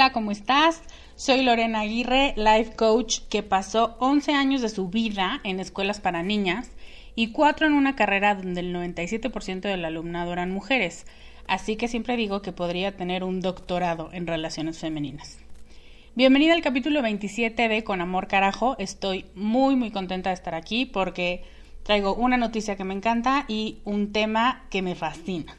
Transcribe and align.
Hola, 0.00 0.12
¿cómo 0.12 0.30
estás? 0.30 0.82
Soy 1.14 1.42
Lorena 1.42 1.80
Aguirre, 1.80 2.32
life 2.34 2.74
coach 2.74 3.18
que 3.28 3.42
pasó 3.42 3.98
11 4.00 4.32
años 4.32 4.62
de 4.62 4.70
su 4.70 4.88
vida 4.88 5.42
en 5.44 5.60
escuelas 5.60 6.00
para 6.00 6.22
niñas 6.22 6.70
y 7.14 7.32
4 7.32 7.66
en 7.66 7.74
una 7.74 7.96
carrera 7.96 8.34
donde 8.34 8.60
el 8.60 8.74
97% 8.74 9.60
del 9.60 9.84
alumnado 9.84 10.32
eran 10.32 10.52
mujeres, 10.52 11.04
así 11.46 11.76
que 11.76 11.86
siempre 11.86 12.16
digo 12.16 12.40
que 12.40 12.52
podría 12.52 12.96
tener 12.96 13.24
un 13.24 13.42
doctorado 13.42 14.08
en 14.14 14.26
relaciones 14.26 14.78
femeninas. 14.78 15.36
Bienvenida 16.14 16.54
al 16.54 16.62
capítulo 16.62 17.02
27 17.02 17.68
de 17.68 17.84
Con 17.84 18.00
Amor 18.00 18.26
Carajo, 18.26 18.76
estoy 18.78 19.26
muy 19.34 19.76
muy 19.76 19.90
contenta 19.90 20.30
de 20.30 20.34
estar 20.34 20.54
aquí 20.54 20.86
porque 20.86 21.44
traigo 21.82 22.14
una 22.14 22.38
noticia 22.38 22.74
que 22.74 22.84
me 22.84 22.94
encanta 22.94 23.44
y 23.48 23.80
un 23.84 24.14
tema 24.14 24.64
que 24.70 24.80
me 24.80 24.94
fascina. 24.94 25.54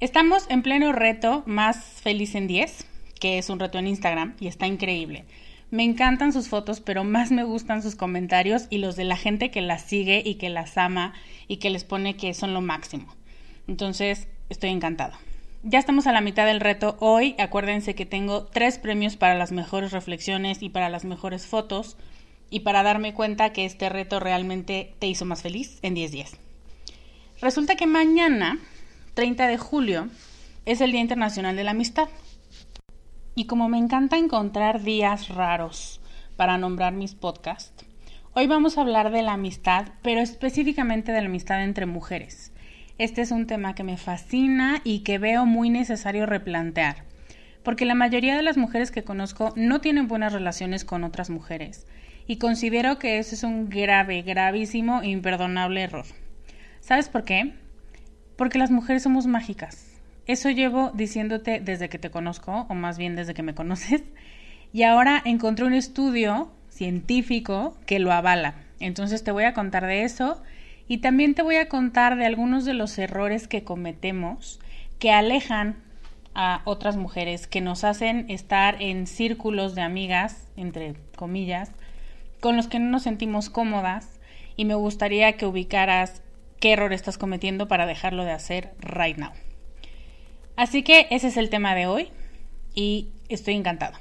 Estamos 0.00 0.46
en 0.50 0.62
pleno 0.62 0.90
reto 0.90 1.44
Más 1.46 1.78
Feliz 2.02 2.34
en 2.34 2.48
10, 2.48 2.88
que 3.24 3.38
es 3.38 3.48
un 3.48 3.58
reto 3.58 3.78
en 3.78 3.86
Instagram 3.86 4.34
y 4.38 4.48
está 4.48 4.66
increíble. 4.66 5.24
Me 5.70 5.82
encantan 5.82 6.34
sus 6.34 6.48
fotos, 6.48 6.80
pero 6.80 7.04
más 7.04 7.30
me 7.30 7.42
gustan 7.42 7.82
sus 7.82 7.94
comentarios 7.94 8.66
y 8.68 8.76
los 8.76 8.96
de 8.96 9.04
la 9.04 9.16
gente 9.16 9.50
que 9.50 9.62
las 9.62 9.80
sigue 9.80 10.22
y 10.22 10.34
que 10.34 10.50
las 10.50 10.76
ama 10.76 11.14
y 11.48 11.56
que 11.56 11.70
les 11.70 11.84
pone 11.84 12.18
que 12.18 12.34
son 12.34 12.52
lo 12.52 12.60
máximo. 12.60 13.16
Entonces, 13.66 14.28
estoy 14.50 14.68
encantada. 14.68 15.18
Ya 15.62 15.78
estamos 15.78 16.06
a 16.06 16.12
la 16.12 16.20
mitad 16.20 16.44
del 16.44 16.60
reto. 16.60 16.98
Hoy, 17.00 17.34
acuérdense 17.38 17.94
que 17.94 18.04
tengo 18.04 18.44
tres 18.44 18.78
premios 18.78 19.16
para 19.16 19.36
las 19.36 19.52
mejores 19.52 19.92
reflexiones 19.92 20.60
y 20.60 20.68
para 20.68 20.90
las 20.90 21.06
mejores 21.06 21.46
fotos 21.46 21.96
y 22.50 22.60
para 22.60 22.82
darme 22.82 23.14
cuenta 23.14 23.54
que 23.54 23.64
este 23.64 23.88
reto 23.88 24.20
realmente 24.20 24.92
te 24.98 25.06
hizo 25.06 25.24
más 25.24 25.40
feliz 25.40 25.78
en 25.80 25.94
10 25.94 26.12
días. 26.12 26.36
Resulta 27.40 27.74
que 27.76 27.86
mañana 27.86 28.58
30 29.14 29.48
de 29.48 29.56
julio 29.56 30.10
es 30.66 30.82
el 30.82 30.92
Día 30.92 31.00
Internacional 31.00 31.56
de 31.56 31.64
la 31.64 31.70
Amistad. 31.70 32.10
Y 33.36 33.46
como 33.46 33.68
me 33.68 33.78
encanta 33.78 34.16
encontrar 34.16 34.82
días 34.82 35.28
raros 35.28 36.00
para 36.36 36.56
nombrar 36.56 36.92
mis 36.92 37.16
podcasts, 37.16 37.84
hoy 38.32 38.46
vamos 38.46 38.78
a 38.78 38.82
hablar 38.82 39.10
de 39.10 39.22
la 39.22 39.32
amistad, 39.32 39.88
pero 40.02 40.20
específicamente 40.20 41.10
de 41.10 41.20
la 41.20 41.26
amistad 41.26 41.64
entre 41.64 41.86
mujeres. 41.86 42.52
Este 42.98 43.22
es 43.22 43.32
un 43.32 43.48
tema 43.48 43.74
que 43.74 43.82
me 43.82 43.96
fascina 43.96 44.80
y 44.84 45.00
que 45.00 45.18
veo 45.18 45.46
muy 45.46 45.68
necesario 45.68 46.26
replantear, 46.26 47.06
porque 47.64 47.86
la 47.86 47.96
mayoría 47.96 48.36
de 48.36 48.44
las 48.44 48.56
mujeres 48.56 48.92
que 48.92 49.02
conozco 49.02 49.52
no 49.56 49.80
tienen 49.80 50.06
buenas 50.06 50.32
relaciones 50.32 50.84
con 50.84 51.02
otras 51.02 51.28
mujeres, 51.28 51.88
y 52.28 52.36
considero 52.36 53.00
que 53.00 53.18
eso 53.18 53.34
es 53.34 53.42
un 53.42 53.68
grave, 53.68 54.22
gravísimo 54.22 55.02
e 55.02 55.08
imperdonable 55.08 55.82
error. 55.82 56.06
¿Sabes 56.78 57.08
por 57.08 57.24
qué? 57.24 57.54
Porque 58.36 58.58
las 58.58 58.70
mujeres 58.70 59.02
somos 59.02 59.26
mágicas. 59.26 59.93
Eso 60.26 60.50
llevo 60.50 60.90
diciéndote 60.94 61.60
desde 61.60 61.88
que 61.88 61.98
te 61.98 62.10
conozco, 62.10 62.66
o 62.68 62.74
más 62.74 62.96
bien 62.96 63.16
desde 63.16 63.34
que 63.34 63.42
me 63.42 63.54
conoces. 63.54 64.02
Y 64.72 64.82
ahora 64.82 65.22
encontré 65.24 65.64
un 65.66 65.74
estudio 65.74 66.50
científico 66.68 67.76
que 67.86 67.98
lo 67.98 68.10
avala. 68.12 68.54
Entonces 68.80 69.22
te 69.22 69.30
voy 69.30 69.44
a 69.44 69.54
contar 69.54 69.86
de 69.86 70.02
eso 70.02 70.42
y 70.88 70.98
también 70.98 71.34
te 71.34 71.42
voy 71.42 71.56
a 71.56 71.68
contar 71.68 72.16
de 72.16 72.26
algunos 72.26 72.64
de 72.64 72.74
los 72.74 72.98
errores 72.98 73.46
que 73.46 73.64
cometemos 73.64 74.60
que 74.98 75.12
alejan 75.12 75.76
a 76.34 76.62
otras 76.64 76.96
mujeres, 76.96 77.46
que 77.46 77.60
nos 77.60 77.84
hacen 77.84 78.26
estar 78.28 78.82
en 78.82 79.06
círculos 79.06 79.74
de 79.74 79.82
amigas, 79.82 80.48
entre 80.56 80.94
comillas, 81.16 81.70
con 82.40 82.56
los 82.56 82.66
que 82.66 82.80
no 82.80 82.90
nos 82.90 83.04
sentimos 83.04 83.50
cómodas 83.50 84.18
y 84.56 84.64
me 84.64 84.74
gustaría 84.74 85.36
que 85.36 85.46
ubicaras 85.46 86.22
qué 86.58 86.72
error 86.72 86.92
estás 86.92 87.18
cometiendo 87.18 87.68
para 87.68 87.86
dejarlo 87.86 88.24
de 88.24 88.32
hacer 88.32 88.74
right 88.80 89.16
now. 89.16 89.30
Así 90.56 90.82
que 90.82 91.08
ese 91.10 91.28
es 91.28 91.36
el 91.36 91.50
tema 91.50 91.74
de 91.74 91.86
hoy 91.86 92.08
y 92.74 93.08
estoy 93.28 93.54
encantada. 93.54 94.00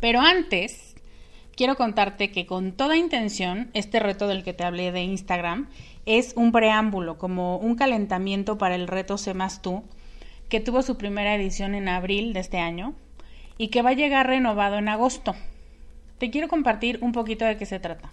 Pero 0.00 0.20
antes, 0.20 0.96
quiero 1.56 1.76
contarte 1.76 2.32
que 2.32 2.46
con 2.46 2.72
toda 2.72 2.96
intención, 2.96 3.70
este 3.72 4.00
reto 4.00 4.26
del 4.26 4.42
que 4.42 4.52
te 4.52 4.64
hablé 4.64 4.90
de 4.90 5.02
Instagram 5.02 5.68
es 6.06 6.32
un 6.34 6.50
preámbulo, 6.50 7.18
como 7.18 7.58
un 7.58 7.76
calentamiento 7.76 8.58
para 8.58 8.74
el 8.74 8.88
reto 8.88 9.16
Sé 9.16 9.32
tú, 9.62 9.84
que 10.48 10.60
tuvo 10.60 10.82
su 10.82 10.98
primera 10.98 11.34
edición 11.34 11.74
en 11.74 11.88
abril 11.88 12.32
de 12.32 12.40
este 12.40 12.58
año 12.58 12.94
y 13.58 13.68
que 13.68 13.82
va 13.82 13.90
a 13.90 13.94
llegar 13.94 14.26
renovado 14.26 14.76
en 14.76 14.88
agosto. 14.88 15.36
Te 16.18 16.30
quiero 16.30 16.48
compartir 16.48 16.98
un 17.00 17.12
poquito 17.12 17.44
de 17.44 17.56
qué 17.56 17.66
se 17.66 17.78
trata. 17.78 18.12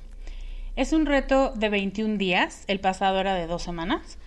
Es 0.75 0.93
un 0.93 1.05
reto 1.05 1.51
de 1.55 1.69
21 1.69 2.17
días, 2.17 2.63
el 2.67 2.79
pasado 2.79 3.19
era 3.19 3.33
de 3.33 3.47
dos 3.47 3.63
semanas, 3.63 4.19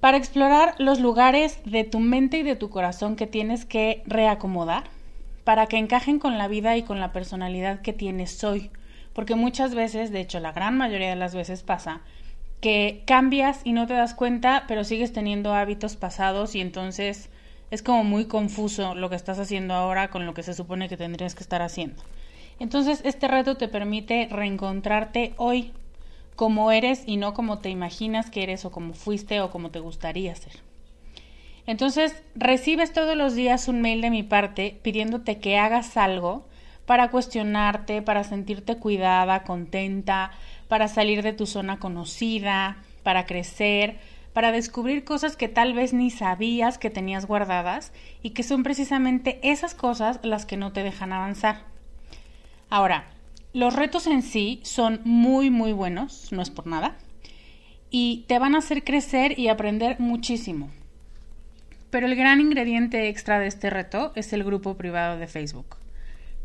para 0.00 0.16
explorar 0.16 0.74
los 0.78 0.98
lugares 0.98 1.60
de 1.64 1.84
tu 1.84 2.00
mente 2.00 2.38
y 2.38 2.42
de 2.42 2.56
tu 2.56 2.70
corazón 2.70 3.16
que 3.16 3.26
tienes 3.26 3.64
que 3.64 4.02
reacomodar 4.06 4.84
para 5.44 5.66
que 5.66 5.78
encajen 5.78 6.18
con 6.18 6.38
la 6.38 6.48
vida 6.48 6.76
y 6.76 6.82
con 6.82 7.00
la 7.00 7.12
personalidad 7.12 7.82
que 7.82 7.92
tienes 7.92 8.42
hoy. 8.44 8.70
Porque 9.12 9.34
muchas 9.34 9.74
veces, 9.74 10.10
de 10.10 10.20
hecho 10.20 10.40
la 10.40 10.52
gran 10.52 10.76
mayoría 10.76 11.10
de 11.10 11.16
las 11.16 11.34
veces 11.34 11.62
pasa, 11.62 12.00
que 12.60 13.02
cambias 13.06 13.60
y 13.64 13.72
no 13.72 13.86
te 13.86 13.94
das 13.94 14.14
cuenta, 14.14 14.64
pero 14.68 14.84
sigues 14.84 15.12
teniendo 15.12 15.54
hábitos 15.54 15.96
pasados 15.96 16.54
y 16.54 16.60
entonces 16.60 17.28
es 17.70 17.82
como 17.82 18.04
muy 18.04 18.26
confuso 18.26 18.94
lo 18.94 19.08
que 19.10 19.16
estás 19.16 19.38
haciendo 19.38 19.74
ahora 19.74 20.08
con 20.08 20.26
lo 20.26 20.34
que 20.34 20.42
se 20.42 20.54
supone 20.54 20.88
que 20.88 20.96
tendrías 20.96 21.34
que 21.34 21.42
estar 21.42 21.62
haciendo. 21.62 22.02
Entonces 22.58 23.00
este 23.04 23.28
reto 23.28 23.56
te 23.56 23.68
permite 23.68 24.28
reencontrarte 24.30 25.34
hoy 25.36 25.72
como 26.40 26.72
eres 26.72 27.02
y 27.04 27.18
no 27.18 27.34
como 27.34 27.58
te 27.58 27.68
imaginas 27.68 28.30
que 28.30 28.42
eres 28.42 28.64
o 28.64 28.70
como 28.70 28.94
fuiste 28.94 29.42
o 29.42 29.50
como 29.50 29.70
te 29.70 29.78
gustaría 29.78 30.34
ser. 30.34 30.54
Entonces 31.66 32.22
recibes 32.34 32.94
todos 32.94 33.14
los 33.14 33.34
días 33.34 33.68
un 33.68 33.82
mail 33.82 34.00
de 34.00 34.08
mi 34.08 34.22
parte 34.22 34.80
pidiéndote 34.80 35.38
que 35.38 35.58
hagas 35.58 35.98
algo 35.98 36.48
para 36.86 37.10
cuestionarte, 37.10 38.00
para 38.00 38.24
sentirte 38.24 38.78
cuidada, 38.78 39.44
contenta, 39.44 40.30
para 40.66 40.88
salir 40.88 41.22
de 41.22 41.34
tu 41.34 41.44
zona 41.44 41.78
conocida, 41.78 42.78
para 43.02 43.26
crecer, 43.26 43.98
para 44.32 44.50
descubrir 44.50 45.04
cosas 45.04 45.36
que 45.36 45.48
tal 45.48 45.74
vez 45.74 45.92
ni 45.92 46.08
sabías 46.10 46.78
que 46.78 46.88
tenías 46.88 47.26
guardadas 47.26 47.92
y 48.22 48.30
que 48.30 48.44
son 48.44 48.62
precisamente 48.62 49.40
esas 49.42 49.74
cosas 49.74 50.20
las 50.22 50.46
que 50.46 50.56
no 50.56 50.72
te 50.72 50.82
dejan 50.82 51.12
avanzar. 51.12 51.64
Ahora, 52.70 53.04
los 53.52 53.74
retos 53.74 54.06
en 54.06 54.22
sí 54.22 54.60
son 54.62 55.00
muy, 55.04 55.50
muy 55.50 55.72
buenos, 55.72 56.30
no 56.32 56.42
es 56.42 56.50
por 56.50 56.66
nada, 56.66 56.96
y 57.90 58.24
te 58.28 58.38
van 58.38 58.54
a 58.54 58.58
hacer 58.58 58.84
crecer 58.84 59.38
y 59.38 59.48
aprender 59.48 59.98
muchísimo. 59.98 60.70
Pero 61.90 62.06
el 62.06 62.14
gran 62.14 62.40
ingrediente 62.40 63.08
extra 63.08 63.40
de 63.40 63.48
este 63.48 63.68
reto 63.68 64.12
es 64.14 64.32
el 64.32 64.44
grupo 64.44 64.76
privado 64.76 65.18
de 65.18 65.26
Facebook. 65.26 65.76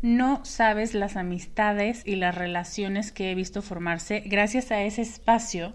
No 0.02 0.44
sabes 0.44 0.94
las 0.94 1.16
amistades 1.16 2.02
y 2.04 2.16
las 2.16 2.34
relaciones 2.34 3.12
que 3.12 3.30
he 3.30 3.34
visto 3.34 3.62
formarse 3.62 4.20
gracias 4.26 4.70
a 4.72 4.82
ese 4.82 5.02
espacio 5.02 5.72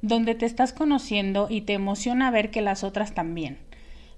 donde 0.00 0.36
te 0.36 0.46
estás 0.46 0.72
conociendo 0.72 1.48
y 1.50 1.62
te 1.62 1.72
emociona 1.72 2.30
ver 2.30 2.50
que 2.50 2.62
las 2.62 2.84
otras 2.84 3.14
también, 3.14 3.58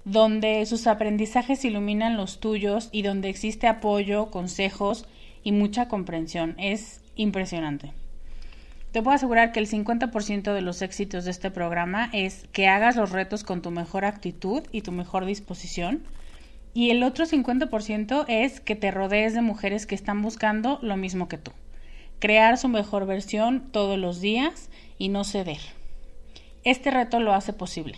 donde 0.05 0.63
sus 0.67 0.85
aprendizajes 0.85 1.65
iluminan 1.65 2.17
los 2.17 2.39
tuyos 2.39 2.89
y 2.91 3.01
donde 3.01 3.29
existe 3.29 3.67
apoyo, 3.67 4.29
consejos 4.29 5.05
y 5.43 5.51
mucha 5.51 5.87
comprensión. 5.87 6.55
Es 6.57 7.01
impresionante. 7.15 7.93
Te 8.91 9.01
puedo 9.01 9.15
asegurar 9.15 9.53
que 9.53 9.59
el 9.59 9.69
50% 9.69 10.53
de 10.53 10.61
los 10.61 10.81
éxitos 10.81 11.23
de 11.23 11.31
este 11.31 11.49
programa 11.49 12.09
es 12.11 12.45
que 12.51 12.67
hagas 12.67 12.97
los 12.97 13.11
retos 13.11 13.43
con 13.43 13.61
tu 13.61 13.71
mejor 13.71 14.03
actitud 14.03 14.63
y 14.71 14.81
tu 14.81 14.91
mejor 14.91 15.25
disposición. 15.25 16.03
Y 16.73 16.89
el 16.89 17.03
otro 17.03 17.25
50% 17.25 18.25
es 18.27 18.59
que 18.59 18.75
te 18.75 18.91
rodees 18.91 19.33
de 19.33 19.41
mujeres 19.41 19.85
que 19.85 19.95
están 19.95 20.21
buscando 20.21 20.77
lo 20.81 20.97
mismo 20.97 21.29
que 21.29 21.37
tú. 21.37 21.51
Crear 22.19 22.57
su 22.57 22.67
mejor 22.67 23.05
versión 23.05 23.71
todos 23.71 23.97
los 23.97 24.19
días 24.19 24.69
y 24.97 25.09
no 25.09 25.23
ceder. 25.23 25.59
Este 26.63 26.91
reto 26.91 27.19
lo 27.19 27.33
hace 27.33 27.53
posible. 27.53 27.97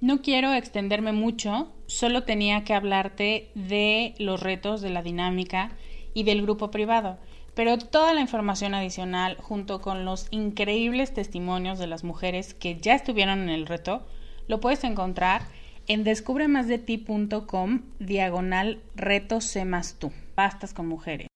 No 0.00 0.22
quiero 0.22 0.54
extenderme 0.54 1.12
mucho, 1.12 1.70
solo 1.86 2.22
tenía 2.22 2.64
que 2.64 2.72
hablarte 2.72 3.50
de 3.54 4.14
los 4.18 4.40
retos, 4.40 4.80
de 4.80 4.88
la 4.88 5.02
dinámica 5.02 5.72
y 6.14 6.22
del 6.22 6.40
grupo 6.40 6.70
privado, 6.70 7.18
pero 7.54 7.76
toda 7.76 8.14
la 8.14 8.22
información 8.22 8.74
adicional 8.74 9.36
junto 9.36 9.82
con 9.82 10.06
los 10.06 10.28
increíbles 10.30 11.12
testimonios 11.12 11.78
de 11.78 11.86
las 11.86 12.02
mujeres 12.02 12.54
que 12.54 12.78
ya 12.78 12.94
estuvieron 12.94 13.40
en 13.42 13.50
el 13.50 13.66
reto, 13.66 14.06
lo 14.48 14.58
puedes 14.58 14.84
encontrar 14.84 15.42
en 15.86 16.02
descubremasdeti.com 16.02 17.82
diagonal 17.98 18.80
reto 18.94 19.42
C 19.42 19.66
más 19.66 19.98
tú, 19.98 20.12
pastas 20.34 20.72
con 20.72 20.88
mujeres. 20.88 21.26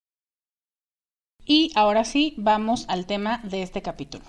Y 1.44 1.70
ahora 1.75 2.05
sí, 2.05 2.32
vamos 2.38 2.87
al 2.88 3.05
tema 3.05 3.40
de 3.44 3.62
este 3.62 3.82
capítulo. 3.82 4.25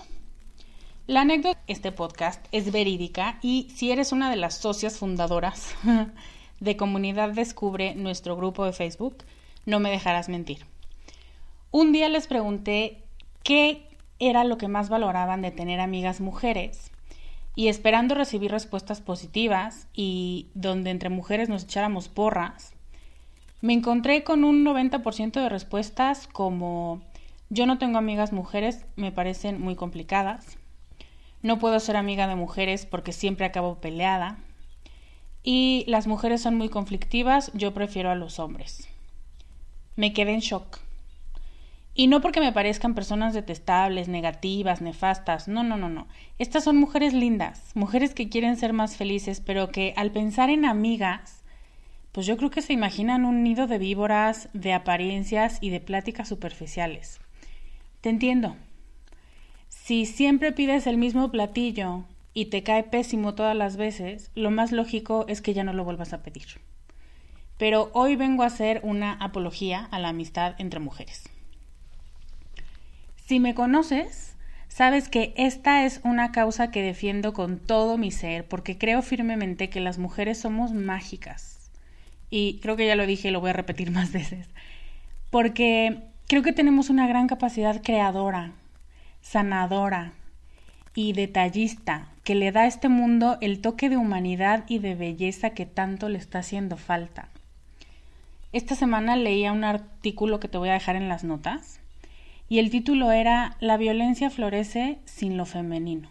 La 1.07 1.21
anécdota 1.21 1.59
de 1.67 1.73
este 1.73 1.91
podcast 1.91 2.43
es 2.51 2.71
verídica 2.71 3.37
y 3.43 3.67
si 3.75 3.91
eres 3.91 4.11
una 4.11 4.31
de 4.31 4.37
las 4.37 4.55
socias 4.55 4.97
fundadoras 4.97 5.75
de 6.59 6.77
Comunidad 6.77 7.29
Descubre, 7.29 7.93
nuestro 7.93 8.35
grupo 8.35 8.65
de 8.65 8.73
Facebook, 8.73 9.17
no 9.67 9.79
me 9.79 9.91
dejarás 9.91 10.29
mentir. 10.29 10.65
Un 11.69 11.91
día 11.91 12.09
les 12.09 12.25
pregunté 12.25 13.03
qué 13.43 13.87
era 14.17 14.43
lo 14.45 14.57
que 14.57 14.67
más 14.67 14.89
valoraban 14.89 15.43
de 15.43 15.51
tener 15.51 15.79
amigas 15.79 16.21
mujeres 16.21 16.89
y 17.53 17.67
esperando 17.67 18.15
recibir 18.15 18.49
respuestas 18.49 18.99
positivas 18.99 19.87
y 19.93 20.47
donde 20.55 20.89
entre 20.89 21.09
mujeres 21.09 21.49
nos 21.49 21.65
echáramos 21.65 22.09
porras, 22.09 22.73
me 23.61 23.73
encontré 23.73 24.23
con 24.23 24.43
un 24.43 24.65
90% 24.65 25.33
de 25.33 25.49
respuestas 25.49 26.25
como 26.25 27.03
yo 27.51 27.67
no 27.67 27.77
tengo 27.77 27.99
amigas 27.99 28.33
mujeres, 28.33 28.87
me 28.95 29.11
parecen 29.11 29.61
muy 29.61 29.75
complicadas. 29.75 30.57
No 31.45 31.59
puedo 31.59 31.79
ser 31.79 31.95
amiga 31.95 32.25
de 32.25 32.33
mujeres 32.33 32.87
porque 32.87 33.13
siempre 33.13 33.45
acabo 33.45 33.75
peleada. 33.75 34.39
Y 35.43 35.85
las 35.85 36.07
mujeres 36.07 36.41
son 36.41 36.55
muy 36.55 36.69
conflictivas, 36.69 37.51
yo 37.53 37.71
prefiero 37.71 38.09
a 38.09 38.15
los 38.15 38.39
hombres. 38.39 38.89
Me 39.95 40.11
quedé 40.11 40.33
en 40.33 40.39
shock. 40.39 40.79
Y 41.93 42.07
no 42.07 42.19
porque 42.19 42.39
me 42.39 42.51
parezcan 42.51 42.95
personas 42.95 43.35
detestables, 43.35 44.07
negativas, 44.07 44.81
nefastas, 44.81 45.47
no, 45.47 45.61
no, 45.61 45.77
no, 45.77 45.87
no. 45.87 46.07
Estas 46.39 46.63
son 46.63 46.77
mujeres 46.77 47.13
lindas, 47.13 47.73
mujeres 47.75 48.15
que 48.15 48.27
quieren 48.27 48.57
ser 48.57 48.73
más 48.73 48.97
felices, 48.97 49.39
pero 49.39 49.69
que 49.69 49.93
al 49.97 50.09
pensar 50.09 50.49
en 50.49 50.65
amigas, 50.65 51.43
pues 52.11 52.25
yo 52.25 52.37
creo 52.37 52.49
que 52.49 52.63
se 52.63 52.73
imaginan 52.73 53.23
un 53.23 53.43
nido 53.43 53.67
de 53.67 53.77
víboras, 53.77 54.49
de 54.53 54.73
apariencias 54.73 55.59
y 55.61 55.69
de 55.69 55.79
pláticas 55.79 56.27
superficiales. 56.27 57.19
Te 58.01 58.09
entiendo, 58.09 58.55
si 59.85 60.07
siempre 60.07 60.51
pides 60.51 60.87
el 60.87 60.97
mismo 60.97 61.29
platillo 61.29 62.05
y 62.33 62.45
te 62.45 62.63
cae 62.63 62.81
pésimo 62.81 63.35
todas 63.35 63.55
las 63.55 63.77
veces, 63.77 64.31
lo 64.33 64.49
más 64.49 64.71
lógico 64.71 65.25
es 65.27 65.43
que 65.43 65.53
ya 65.53 65.63
no 65.63 65.73
lo 65.73 65.83
vuelvas 65.83 66.11
a 66.11 66.23
pedir. 66.23 66.47
Pero 67.59 67.91
hoy 67.93 68.15
vengo 68.15 68.41
a 68.41 68.47
hacer 68.47 68.79
una 68.81 69.13
apología 69.13 69.87
a 69.91 69.99
la 69.99 70.07
amistad 70.09 70.55
entre 70.57 70.79
mujeres. 70.79 71.29
Si 73.27 73.39
me 73.39 73.53
conoces, 73.53 74.35
sabes 74.69 75.07
que 75.07 75.35
esta 75.37 75.85
es 75.85 76.01
una 76.03 76.31
causa 76.31 76.71
que 76.71 76.81
defiendo 76.81 77.33
con 77.33 77.59
todo 77.59 77.99
mi 77.99 78.09
ser 78.09 78.47
porque 78.47 78.79
creo 78.79 79.03
firmemente 79.03 79.69
que 79.69 79.81
las 79.81 79.99
mujeres 79.99 80.39
somos 80.39 80.73
mágicas. 80.73 81.69
Y 82.31 82.57
creo 82.59 82.75
que 82.75 82.87
ya 82.87 82.95
lo 82.95 83.05
dije 83.05 83.27
y 83.27 83.31
lo 83.31 83.39
voy 83.39 83.51
a 83.51 83.53
repetir 83.53 83.91
más 83.91 84.11
veces. 84.11 84.47
Porque 85.29 86.05
creo 86.27 86.41
que 86.41 86.53
tenemos 86.53 86.89
una 86.89 87.07
gran 87.07 87.27
capacidad 87.27 87.83
creadora, 87.83 88.53
sanadora 89.25 90.13
y 90.93 91.13
detallista 91.13 92.09
que 92.23 92.35
le 92.35 92.51
da 92.51 92.61
a 92.61 92.67
este 92.67 92.89
mundo 92.89 93.37
el 93.41 93.59
toque 93.59 93.89
de 93.89 93.97
humanidad 93.97 94.65
y 94.67 94.77
de 94.77 94.93
belleza 94.93 95.49
que 95.49 95.65
tanto 95.65 96.09
le 96.09 96.19
está 96.19 96.39
haciendo 96.39 96.77
falta. 96.77 97.29
Esta 98.53 98.75
semana 98.75 99.15
leía 99.15 99.51
un 99.51 99.63
artículo 99.63 100.39
que 100.39 100.47
te 100.47 100.59
voy 100.59 100.69
a 100.69 100.73
dejar 100.73 100.95
en 100.95 101.09
las 101.09 101.23
notas 101.23 101.79
y 102.49 102.59
el 102.59 102.69
título 102.69 103.11
era 103.11 103.57
La 103.59 103.77
violencia 103.77 104.29
florece 104.29 104.99
sin 105.05 105.37
lo 105.37 105.45
femenino. 105.47 106.07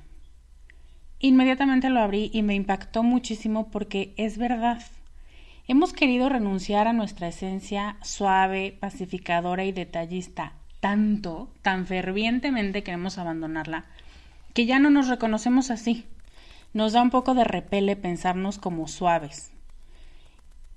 Inmediatamente 1.20 1.90
lo 1.90 2.00
abrí 2.00 2.30
y 2.34 2.42
me 2.42 2.56
impactó 2.56 3.04
muchísimo 3.04 3.68
porque 3.70 4.12
es 4.16 4.38
verdad. 4.38 4.82
Hemos 5.68 5.92
querido 5.92 6.28
renunciar 6.28 6.88
a 6.88 6.92
nuestra 6.92 7.28
esencia 7.28 7.96
suave, 8.02 8.76
pacificadora 8.80 9.64
y 9.64 9.70
detallista, 9.70 10.52
tanto, 10.84 11.48
tan 11.62 11.86
fervientemente 11.86 12.82
queremos 12.82 13.16
abandonarla, 13.16 13.86
que 14.52 14.66
ya 14.66 14.78
no 14.78 14.90
nos 14.90 15.08
reconocemos 15.08 15.70
así. 15.70 16.04
Nos 16.74 16.92
da 16.92 17.00
un 17.00 17.08
poco 17.08 17.32
de 17.32 17.42
repele 17.42 17.96
pensarnos 17.96 18.58
como 18.58 18.86
suaves. 18.86 19.50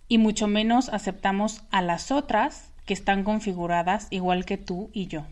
Y 0.07 0.17
mucho 0.17 0.47
menos 0.47 0.87
aceptamos 0.87 1.61
a 1.71 1.81
las 1.81 2.11
otras 2.11 2.71
que 2.85 2.93
están 2.93 3.25
configuradas 3.25 4.07
igual 4.09 4.45
que 4.45 4.55
tú 4.55 4.89
y 4.93 5.07
yo. 5.07 5.25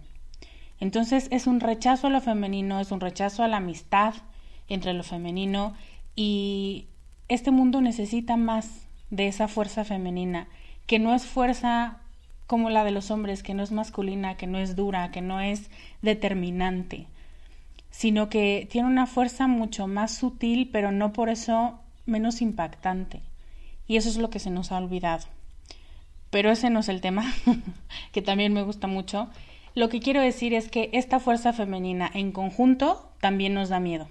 Entonces 0.82 1.30
es 1.32 1.48
un 1.48 1.62
rechazo 1.62 2.08
a 2.08 2.10
lo 2.10 2.20
femenino, 2.20 2.82
es 2.82 2.92
un 2.92 3.00
rechazo 3.00 3.44
a 3.44 3.48
la 3.48 3.58
amistad 3.58 4.14
entre 4.68 4.92
lo 4.92 5.04
femenino 5.04 5.74
y 6.18 6.88
este 7.30 7.50
mundo 7.50 7.80
necesita 7.80 8.36
más 8.36 8.90
de 9.10 9.30
esa 9.30 9.48
fuerza 9.48 9.86
femenina, 9.86 10.50
que 10.86 11.00
no 11.00 11.16
es 11.16 11.26
fuerza 11.26 12.02
como 12.48 12.70
la 12.70 12.84
de 12.84 12.92
los 12.92 13.12
hombres, 13.12 13.44
que 13.44 13.54
no 13.54 13.64
es 13.64 13.72
masculina, 13.72 14.38
que 14.38 14.48
no 14.48 14.58
es 14.58 14.76
dura, 14.76 15.12
que 15.12 15.22
no 15.22 15.40
es 15.42 15.70
determinante, 16.02 17.08
sino 17.90 18.30
que 18.30 18.68
tiene 18.70 18.88
una 18.88 19.08
fuerza 19.08 19.48
mucho 19.48 19.88
más 19.88 20.16
sutil, 20.16 20.70
pero 20.72 20.92
no 20.92 21.14
por 21.14 21.30
eso 21.30 21.80
menos 22.06 22.42
impactante. 22.42 23.22
Y 23.88 23.98
eso 23.98 24.10
es 24.10 24.18
lo 24.18 24.30
que 24.30 24.40
se 24.40 24.50
nos 24.50 24.72
ha 24.72 24.78
olvidado. 24.78 25.28
Pero 26.30 26.52
ese 26.52 26.70
no 26.70 26.80
es 26.80 26.90
el 26.90 27.02
tema, 27.02 27.34
que 28.12 28.22
también 28.22 28.54
me 28.54 28.64
gusta 28.64 28.88
mucho. 28.88 29.30
lo 29.74 29.90
que 29.90 30.00
quiero 30.00 30.22
decir 30.22 30.54
es 30.54 30.70
que 30.70 30.90
esta 30.94 31.20
fuerza 31.20 31.54
femenina 31.54 32.10
en 32.14 32.32
conjunto 32.32 33.12
también 33.20 33.54
nos 33.54 33.70
da 33.70 33.80
miedo. 33.80 34.08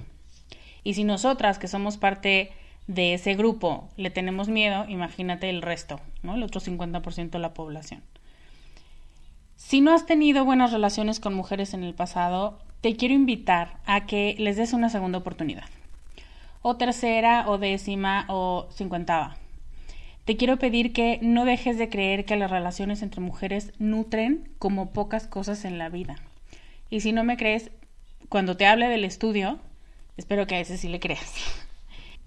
Y 0.82 0.94
si 0.94 1.04
nosotras, 1.04 1.58
que 1.58 1.68
somos 1.68 1.96
parte 1.96 2.52
de 2.86 3.14
ese 3.14 3.34
grupo, 3.34 3.88
le 3.96 4.10
tenemos 4.10 4.48
miedo, 4.48 4.84
imagínate 4.88 5.48
el 5.48 5.62
resto, 5.62 6.00
¿no? 6.22 6.34
El 6.34 6.42
otro 6.42 6.60
50% 6.60 7.30
de 7.30 7.38
la 7.38 7.54
población. 7.54 8.02
Si 9.66 9.80
no 9.80 9.94
has 9.94 10.04
tenido 10.04 10.44
buenas 10.44 10.72
relaciones 10.72 11.20
con 11.20 11.32
mujeres 11.32 11.72
en 11.72 11.84
el 11.84 11.94
pasado, 11.94 12.58
te 12.82 12.96
quiero 12.96 13.14
invitar 13.14 13.78
a 13.86 14.04
que 14.04 14.36
les 14.38 14.58
des 14.58 14.74
una 14.74 14.90
segunda 14.90 15.16
oportunidad. 15.16 15.64
O 16.60 16.76
tercera, 16.76 17.48
o 17.48 17.56
décima, 17.56 18.26
o 18.28 18.68
cincuentava. 18.74 19.38
Te 20.26 20.36
quiero 20.36 20.58
pedir 20.58 20.92
que 20.92 21.18
no 21.22 21.46
dejes 21.46 21.78
de 21.78 21.88
creer 21.88 22.26
que 22.26 22.36
las 22.36 22.50
relaciones 22.50 23.00
entre 23.00 23.22
mujeres 23.22 23.72
nutren 23.78 24.50
como 24.58 24.92
pocas 24.92 25.26
cosas 25.26 25.64
en 25.64 25.78
la 25.78 25.88
vida. 25.88 26.16
Y 26.90 27.00
si 27.00 27.12
no 27.12 27.24
me 27.24 27.38
crees, 27.38 27.70
cuando 28.28 28.58
te 28.58 28.66
hable 28.66 28.88
del 28.88 29.04
estudio, 29.04 29.60
espero 30.18 30.46
que 30.46 30.56
a 30.56 30.60
ese 30.60 30.76
sí 30.76 30.88
le 30.88 31.00
creas. 31.00 31.36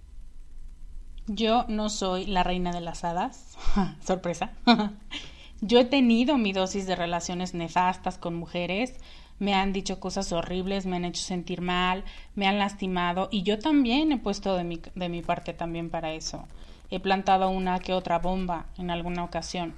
Yo 1.28 1.66
no 1.68 1.90
soy 1.90 2.26
la 2.26 2.42
reina 2.42 2.72
de 2.72 2.82
las 2.82 3.04
hadas. 3.04 3.56
Sorpresa. 4.04 4.54
Yo 5.62 5.80
he 5.80 5.86
tenido 5.86 6.38
mi 6.38 6.54
dosis 6.54 6.86
de 6.86 6.96
relaciones 6.96 7.56
nefastas 7.56 8.20
con 8.20 8.36
mujeres, 8.36 8.94
me 9.40 9.56
han 9.56 9.74
dicho 9.74 10.00
cosas 10.00 10.32
horribles, 10.32 10.86
me 10.86 10.98
han 10.98 11.06
hecho 11.06 11.24
sentir 11.24 11.62
mal, 11.62 12.04
me 12.36 12.48
han 12.48 12.60
lastimado 12.60 13.28
y 13.32 13.42
yo 13.42 13.58
también 13.58 14.12
he 14.12 14.18
puesto 14.18 14.56
de 14.56 14.64
mi, 15.10 15.22
parte 15.24 15.54
también 15.54 15.90
para 15.90 16.14
eso. 16.14 16.48
He 16.92 17.00
plantado 17.00 17.50
una 17.50 17.80
que 17.80 17.94
otra 17.94 18.20
bomba 18.20 18.68
en 18.78 18.92
alguna 18.92 19.24
ocasión. 19.24 19.76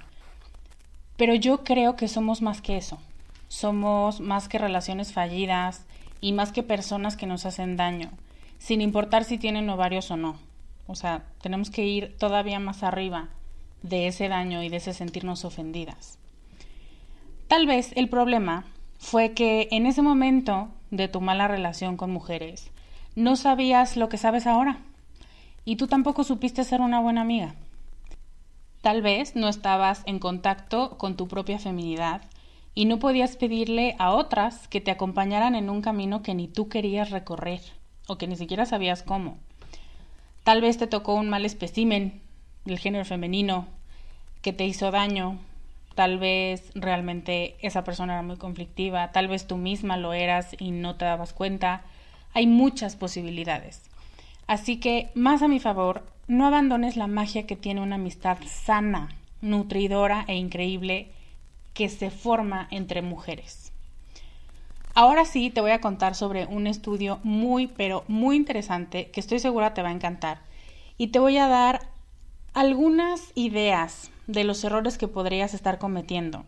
Pero 1.16 1.34
yo 1.34 1.64
creo 1.64 1.96
que 1.96 2.08
somos 2.08 2.42
más 2.42 2.60
que 2.60 2.76
eso. 2.76 2.98
Somos 3.48 4.20
más 4.20 4.48
que 4.48 4.58
relaciones 4.58 5.14
fallidas 5.14 5.86
y 6.20 6.32
más 6.32 6.52
que 6.52 6.62
personas 6.62 7.16
que 7.16 7.26
nos 7.26 7.46
hacen 7.46 7.78
daño, 7.78 8.10
sin 8.58 8.82
importar 8.82 9.24
si 9.24 9.38
tienen 9.38 9.70
ovarios 9.70 10.10
o 10.10 10.16
no. 10.18 10.36
O 10.86 10.94
sea, 10.94 11.24
tenemos 11.40 11.70
que 11.70 11.86
ir 11.86 12.16
todavía 12.18 12.60
más 12.60 12.82
arriba 12.82 13.30
de 13.82 14.06
ese 14.06 14.28
daño 14.28 14.62
y 14.62 14.68
de 14.68 14.76
ese 14.76 14.92
sentirnos 14.94 15.44
ofendidas. 15.44 16.18
Tal 17.48 17.66
vez 17.66 17.92
el 17.96 18.08
problema 18.08 18.64
fue 18.98 19.32
que 19.32 19.68
en 19.70 19.86
ese 19.86 20.02
momento 20.02 20.68
de 20.90 21.08
tu 21.08 21.20
mala 21.20 21.48
relación 21.48 21.96
con 21.96 22.10
mujeres 22.10 22.70
no 23.16 23.36
sabías 23.36 23.96
lo 23.96 24.08
que 24.08 24.18
sabes 24.18 24.46
ahora 24.46 24.78
y 25.64 25.76
tú 25.76 25.86
tampoco 25.86 26.24
supiste 26.24 26.64
ser 26.64 26.80
una 26.80 27.00
buena 27.00 27.22
amiga. 27.22 27.54
Tal 28.82 29.02
vez 29.02 29.36
no 29.36 29.48
estabas 29.48 30.02
en 30.06 30.18
contacto 30.18 30.96
con 30.96 31.16
tu 31.16 31.28
propia 31.28 31.58
feminidad 31.58 32.22
y 32.74 32.84
no 32.86 32.98
podías 32.98 33.36
pedirle 33.36 33.94
a 33.98 34.12
otras 34.12 34.68
que 34.68 34.80
te 34.80 34.90
acompañaran 34.90 35.54
en 35.54 35.68
un 35.68 35.82
camino 35.82 36.22
que 36.22 36.34
ni 36.34 36.48
tú 36.48 36.68
querías 36.68 37.10
recorrer 37.10 37.60
o 38.06 38.16
que 38.16 38.26
ni 38.26 38.36
siquiera 38.36 38.64
sabías 38.64 39.02
cómo. 39.02 39.38
Tal 40.44 40.60
vez 40.60 40.78
te 40.78 40.86
tocó 40.86 41.14
un 41.14 41.28
mal 41.28 41.44
espécimen 41.44 42.22
del 42.64 42.78
género 42.78 43.04
femenino 43.04 43.66
que 44.42 44.52
te 44.52 44.66
hizo 44.66 44.90
daño, 44.90 45.38
tal 45.94 46.18
vez 46.18 46.70
realmente 46.74 47.56
esa 47.60 47.84
persona 47.84 48.14
era 48.14 48.22
muy 48.22 48.36
conflictiva, 48.36 49.12
tal 49.12 49.28
vez 49.28 49.46
tú 49.46 49.56
misma 49.56 49.96
lo 49.96 50.12
eras 50.12 50.56
y 50.58 50.70
no 50.70 50.96
te 50.96 51.04
dabas 51.04 51.32
cuenta. 51.32 51.82
Hay 52.32 52.46
muchas 52.46 52.96
posibilidades. 52.96 53.82
Así 54.46 54.78
que, 54.78 55.10
más 55.14 55.42
a 55.42 55.48
mi 55.48 55.60
favor, 55.60 56.04
no 56.26 56.46
abandones 56.46 56.96
la 56.96 57.06
magia 57.06 57.46
que 57.46 57.56
tiene 57.56 57.80
una 57.80 57.96
amistad 57.96 58.38
sana, 58.46 59.08
nutridora 59.40 60.24
e 60.28 60.36
increíble 60.36 61.10
que 61.74 61.88
se 61.88 62.10
forma 62.10 62.68
entre 62.70 63.02
mujeres. 63.02 63.72
Ahora 64.94 65.24
sí 65.24 65.50
te 65.50 65.60
voy 65.60 65.70
a 65.70 65.80
contar 65.80 66.14
sobre 66.14 66.46
un 66.46 66.66
estudio 66.66 67.20
muy, 67.22 67.68
pero 67.68 68.04
muy 68.08 68.36
interesante 68.36 69.10
que 69.10 69.20
estoy 69.20 69.38
segura 69.38 69.72
te 69.72 69.82
va 69.82 69.88
a 69.90 69.92
encantar. 69.92 70.40
Y 70.98 71.08
te 71.08 71.18
voy 71.18 71.36
a 71.38 71.46
dar 71.46 71.89
algunas 72.54 73.32
ideas 73.34 74.10
de 74.26 74.44
los 74.44 74.62
errores 74.64 74.98
que 74.98 75.08
podrías 75.08 75.54
estar 75.54 75.78
cometiendo 75.78 76.44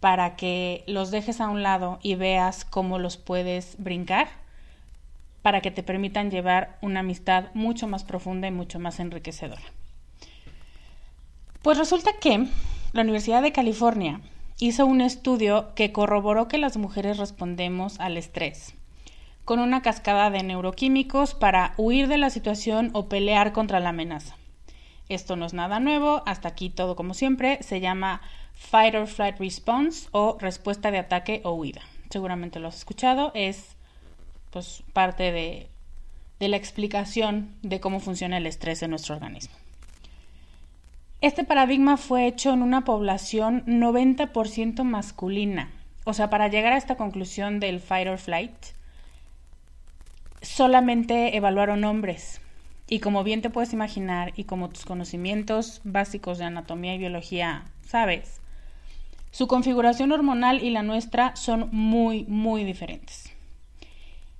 para 0.00 0.36
que 0.36 0.84
los 0.86 1.10
dejes 1.10 1.40
a 1.40 1.48
un 1.48 1.62
lado 1.62 1.98
y 2.02 2.14
veas 2.14 2.64
cómo 2.64 2.98
los 2.98 3.16
puedes 3.16 3.76
brincar 3.78 4.28
para 5.42 5.60
que 5.60 5.70
te 5.70 5.82
permitan 5.82 6.30
llevar 6.30 6.78
una 6.82 7.00
amistad 7.00 7.46
mucho 7.54 7.88
más 7.88 8.04
profunda 8.04 8.48
y 8.48 8.50
mucho 8.50 8.78
más 8.78 9.00
enriquecedora. 9.00 9.62
Pues 11.62 11.78
resulta 11.78 12.12
que 12.20 12.46
la 12.92 13.02
Universidad 13.02 13.42
de 13.42 13.52
California 13.52 14.20
hizo 14.58 14.86
un 14.86 15.00
estudio 15.00 15.74
que 15.74 15.92
corroboró 15.92 16.48
que 16.48 16.58
las 16.58 16.76
mujeres 16.76 17.18
respondemos 17.18 17.98
al 18.00 18.16
estrés 18.16 18.74
con 19.44 19.60
una 19.60 19.80
cascada 19.80 20.28
de 20.28 20.42
neuroquímicos 20.42 21.32
para 21.32 21.72
huir 21.78 22.06
de 22.06 22.18
la 22.18 22.28
situación 22.28 22.90
o 22.92 23.08
pelear 23.08 23.54
contra 23.54 23.80
la 23.80 23.88
amenaza. 23.88 24.37
Esto 25.08 25.36
no 25.36 25.46
es 25.46 25.54
nada 25.54 25.80
nuevo, 25.80 26.22
hasta 26.26 26.48
aquí 26.48 26.70
todo 26.70 26.96
como 26.96 27.14
siempre, 27.14 27.62
se 27.62 27.80
llama 27.80 28.20
Fight 28.54 28.94
or 28.94 29.06
Flight 29.06 29.38
Response 29.38 30.08
o 30.12 30.36
respuesta 30.38 30.90
de 30.90 30.98
ataque 30.98 31.40
o 31.44 31.52
huida. 31.52 31.80
Seguramente 32.10 32.60
lo 32.60 32.68
has 32.68 32.76
escuchado, 32.76 33.32
es 33.34 33.76
pues 34.50 34.82
parte 34.92 35.32
de, 35.32 35.68
de 36.40 36.48
la 36.48 36.56
explicación 36.56 37.54
de 37.62 37.80
cómo 37.80 38.00
funciona 38.00 38.36
el 38.36 38.46
estrés 38.46 38.82
en 38.82 38.90
nuestro 38.90 39.14
organismo. 39.14 39.54
Este 41.20 41.42
paradigma 41.42 41.96
fue 41.96 42.26
hecho 42.26 42.52
en 42.52 42.62
una 42.62 42.84
población 42.84 43.64
90% 43.66 44.84
masculina. 44.84 45.70
O 46.04 46.14
sea, 46.14 46.30
para 46.30 46.48
llegar 46.48 46.72
a 46.72 46.76
esta 46.76 46.96
conclusión 46.96 47.58
del 47.60 47.80
fight 47.80 48.08
or 48.08 48.18
flight, 48.18 48.54
solamente 50.42 51.36
evaluaron 51.36 51.82
hombres. 51.84 52.40
Y 52.88 53.00
como 53.00 53.22
bien 53.22 53.42
te 53.42 53.50
puedes 53.50 53.72
imaginar, 53.72 54.32
y 54.36 54.44
como 54.44 54.70
tus 54.70 54.84
conocimientos 54.84 55.80
básicos 55.84 56.38
de 56.38 56.44
anatomía 56.44 56.94
y 56.94 56.98
biología 56.98 57.64
sabes, 57.86 58.40
su 59.30 59.46
configuración 59.46 60.12
hormonal 60.12 60.62
y 60.62 60.70
la 60.70 60.82
nuestra 60.82 61.36
son 61.36 61.68
muy, 61.70 62.24
muy 62.24 62.64
diferentes. 62.64 63.32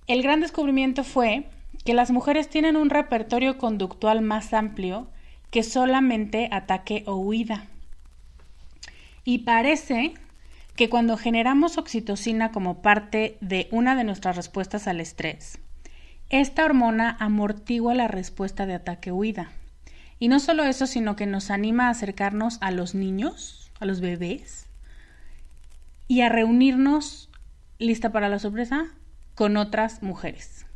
El 0.06 0.22
gran 0.22 0.40
descubrimiento 0.40 1.04
fue 1.04 1.44
que 1.84 1.94
las 1.94 2.10
mujeres 2.10 2.48
tienen 2.48 2.76
un 2.76 2.90
repertorio 2.90 3.58
conductual 3.58 4.22
más 4.22 4.52
amplio 4.54 5.08
que 5.50 5.62
solamente 5.62 6.48
ataque 6.50 7.04
o 7.06 7.16
huida. 7.16 7.66
Y 9.24 9.38
parece 9.38 10.14
que 10.74 10.88
cuando 10.88 11.16
generamos 11.16 11.76
oxitocina 11.76 12.52
como 12.52 12.80
parte 12.80 13.36
de 13.40 13.68
una 13.70 13.94
de 13.94 14.04
nuestras 14.04 14.36
respuestas 14.36 14.86
al 14.86 15.00
estrés, 15.00 15.58
esta 16.30 16.64
hormona 16.64 17.16
amortigua 17.20 17.94
la 17.94 18.08
respuesta 18.08 18.66
de 18.66 18.74
ataque-huida. 18.74 19.50
Y 20.18 20.28
no 20.28 20.40
solo 20.40 20.64
eso, 20.64 20.86
sino 20.86 21.16
que 21.16 21.26
nos 21.26 21.50
anima 21.50 21.86
a 21.86 21.90
acercarnos 21.90 22.58
a 22.60 22.70
los 22.70 22.94
niños, 22.94 23.70
a 23.80 23.86
los 23.86 24.00
bebés, 24.00 24.66
y 26.06 26.22
a 26.22 26.28
reunirnos, 26.28 27.30
lista 27.78 28.10
para 28.10 28.28
la 28.28 28.38
sorpresa, 28.38 28.86
con 29.34 29.56
otras 29.56 30.02
mujeres. 30.02 30.66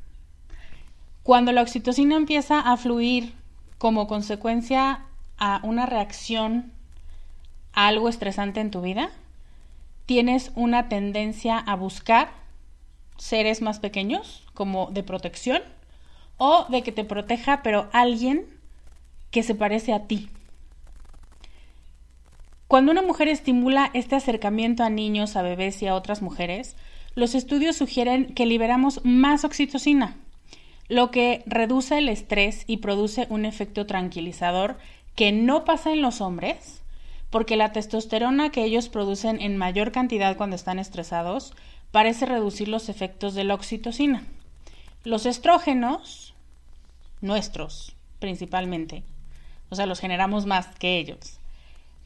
Cuando 1.22 1.52
la 1.52 1.62
oxitocina 1.62 2.16
empieza 2.16 2.60
a 2.60 2.76
fluir 2.76 3.34
como 3.78 4.06
consecuencia 4.06 5.00
a 5.38 5.60
una 5.64 5.86
reacción 5.86 6.72
a 7.72 7.88
algo 7.88 8.08
estresante 8.08 8.60
en 8.60 8.70
tu 8.70 8.80
vida, 8.80 9.10
tienes 10.06 10.52
una 10.54 10.88
tendencia 10.88 11.58
a 11.58 11.74
buscar 11.74 12.41
seres 13.22 13.62
más 13.62 13.78
pequeños, 13.78 14.42
como 14.52 14.90
de 14.90 15.04
protección, 15.04 15.62
o 16.38 16.66
de 16.68 16.82
que 16.82 16.90
te 16.90 17.04
proteja, 17.04 17.62
pero 17.62 17.88
alguien 17.92 18.46
que 19.30 19.44
se 19.44 19.54
parece 19.54 19.92
a 19.92 20.08
ti. 20.08 20.28
Cuando 22.66 22.90
una 22.90 23.00
mujer 23.00 23.28
estimula 23.28 23.90
este 23.94 24.16
acercamiento 24.16 24.82
a 24.82 24.90
niños, 24.90 25.36
a 25.36 25.42
bebés 25.42 25.80
y 25.82 25.86
a 25.86 25.94
otras 25.94 26.20
mujeres, 26.20 26.74
los 27.14 27.36
estudios 27.36 27.76
sugieren 27.76 28.34
que 28.34 28.44
liberamos 28.44 29.00
más 29.04 29.44
oxitocina, 29.44 30.16
lo 30.88 31.12
que 31.12 31.44
reduce 31.46 31.98
el 31.98 32.08
estrés 32.08 32.64
y 32.66 32.78
produce 32.78 33.28
un 33.30 33.44
efecto 33.44 33.86
tranquilizador 33.86 34.78
que 35.14 35.30
no 35.30 35.64
pasa 35.64 35.92
en 35.92 36.02
los 36.02 36.20
hombres, 36.20 36.82
porque 37.30 37.56
la 37.56 37.70
testosterona 37.70 38.50
que 38.50 38.64
ellos 38.64 38.88
producen 38.88 39.40
en 39.40 39.56
mayor 39.56 39.92
cantidad 39.92 40.36
cuando 40.36 40.56
están 40.56 40.80
estresados 40.80 41.54
parece 41.92 42.26
reducir 42.26 42.68
los 42.68 42.88
efectos 42.88 43.34
de 43.34 43.44
la 43.44 43.54
oxitocina. 43.54 44.26
Los 45.04 45.26
estrógenos, 45.26 46.34
nuestros 47.20 47.94
principalmente, 48.18 49.02
o 49.68 49.74
sea, 49.74 49.86
los 49.86 50.00
generamos 50.00 50.46
más 50.46 50.66
que 50.78 50.98
ellos, 50.98 51.38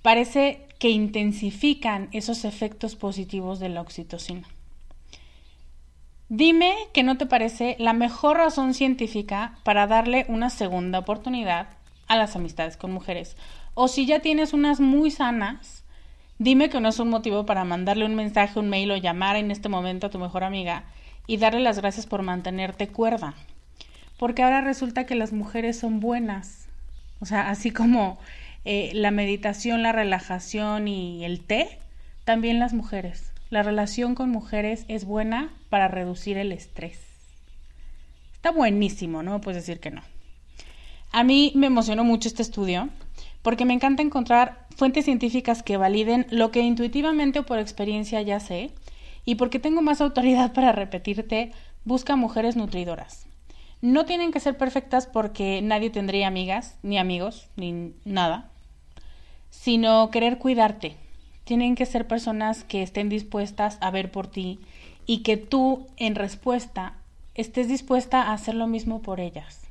parece 0.02 0.66
que 0.78 0.88
intensifican 0.90 2.08
esos 2.12 2.44
efectos 2.44 2.96
positivos 2.96 3.58
de 3.60 3.68
la 3.68 3.80
oxitocina. 3.80 4.48
Dime 6.28 6.74
que 6.92 7.02
no 7.02 7.18
te 7.18 7.26
parece 7.26 7.76
la 7.78 7.92
mejor 7.92 8.38
razón 8.38 8.74
científica 8.74 9.58
para 9.62 9.86
darle 9.86 10.26
una 10.28 10.50
segunda 10.50 10.98
oportunidad 10.98 11.68
a 12.08 12.16
las 12.16 12.34
amistades 12.34 12.76
con 12.76 12.92
mujeres. 12.92 13.36
O 13.74 13.88
si 13.88 14.06
ya 14.06 14.20
tienes 14.20 14.52
unas 14.52 14.80
muy 14.80 15.10
sanas, 15.10 15.84
Dime 16.38 16.68
que 16.68 16.80
no 16.80 16.88
es 16.90 16.98
un 16.98 17.08
motivo 17.08 17.46
para 17.46 17.64
mandarle 17.64 18.04
un 18.04 18.14
mensaje, 18.14 18.58
un 18.58 18.68
mail 18.68 18.90
o 18.90 18.96
llamar 18.96 19.36
en 19.36 19.50
este 19.50 19.70
momento 19.70 20.06
a 20.06 20.10
tu 20.10 20.18
mejor 20.18 20.44
amiga 20.44 20.84
y 21.26 21.38
darle 21.38 21.60
las 21.60 21.78
gracias 21.78 22.06
por 22.06 22.22
mantenerte 22.22 22.88
cuerda. 22.88 23.34
Porque 24.18 24.42
ahora 24.42 24.60
resulta 24.60 25.06
que 25.06 25.14
las 25.14 25.32
mujeres 25.32 25.78
son 25.78 26.00
buenas. 26.00 26.68
O 27.20 27.26
sea, 27.26 27.48
así 27.48 27.70
como 27.70 28.18
eh, 28.66 28.90
la 28.94 29.10
meditación, 29.10 29.82
la 29.82 29.92
relajación 29.92 30.88
y 30.88 31.24
el 31.24 31.40
té, 31.40 31.78
también 32.24 32.58
las 32.58 32.74
mujeres. 32.74 33.32
La 33.48 33.62
relación 33.62 34.14
con 34.14 34.30
mujeres 34.30 34.84
es 34.88 35.04
buena 35.04 35.50
para 35.70 35.88
reducir 35.88 36.36
el 36.36 36.52
estrés. 36.52 37.00
Está 38.34 38.50
buenísimo, 38.50 39.22
no 39.22 39.40
puedes 39.40 39.62
decir 39.62 39.80
que 39.80 39.90
no. 39.90 40.02
A 41.12 41.24
mí 41.24 41.52
me 41.54 41.68
emocionó 41.68 42.04
mucho 42.04 42.28
este 42.28 42.42
estudio 42.42 42.90
porque 43.42 43.64
me 43.64 43.72
encanta 43.72 44.02
encontrar 44.02 44.65
fuentes 44.76 45.06
científicas 45.06 45.62
que 45.62 45.78
validen 45.78 46.26
lo 46.30 46.50
que 46.50 46.60
intuitivamente 46.60 47.40
o 47.40 47.46
por 47.46 47.58
experiencia 47.58 48.22
ya 48.22 48.38
sé 48.38 48.70
y 49.24 49.34
porque 49.34 49.58
tengo 49.58 49.82
más 49.82 50.00
autoridad 50.00 50.52
para 50.52 50.70
repetirte, 50.72 51.52
busca 51.84 52.14
mujeres 52.14 52.54
nutridoras. 52.56 53.26
No 53.80 54.04
tienen 54.04 54.32
que 54.32 54.40
ser 54.40 54.56
perfectas 54.56 55.06
porque 55.06 55.60
nadie 55.62 55.90
tendría 55.90 56.28
amigas, 56.28 56.76
ni 56.82 56.98
amigos, 56.98 57.48
ni 57.56 57.94
nada, 58.04 58.50
sino 59.50 60.10
querer 60.10 60.38
cuidarte. 60.38 60.96
Tienen 61.44 61.74
que 61.74 61.86
ser 61.86 62.06
personas 62.06 62.64
que 62.64 62.82
estén 62.82 63.08
dispuestas 63.08 63.78
a 63.80 63.90
ver 63.90 64.10
por 64.10 64.28
ti 64.28 64.60
y 65.06 65.22
que 65.22 65.36
tú, 65.36 65.86
en 65.96 66.14
respuesta, 66.14 66.94
estés 67.34 67.68
dispuesta 67.68 68.22
a 68.22 68.32
hacer 68.32 68.54
lo 68.54 68.66
mismo 68.66 69.02
por 69.02 69.20
ellas. 69.20 69.62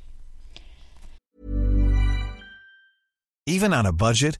Even 3.47 3.73
on 3.73 3.85
a 3.85 3.91
budget, 3.91 4.39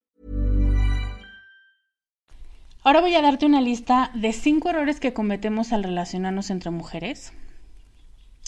Ahora 2.83 3.01
voy 3.01 3.13
a 3.13 3.21
darte 3.21 3.45
una 3.45 3.61
lista 3.61 4.09
de 4.15 4.33
cinco 4.33 4.71
errores 4.71 4.99
que 4.99 5.13
cometemos 5.13 5.71
al 5.71 5.83
relacionarnos 5.83 6.49
entre 6.49 6.71
mujeres. 6.71 7.31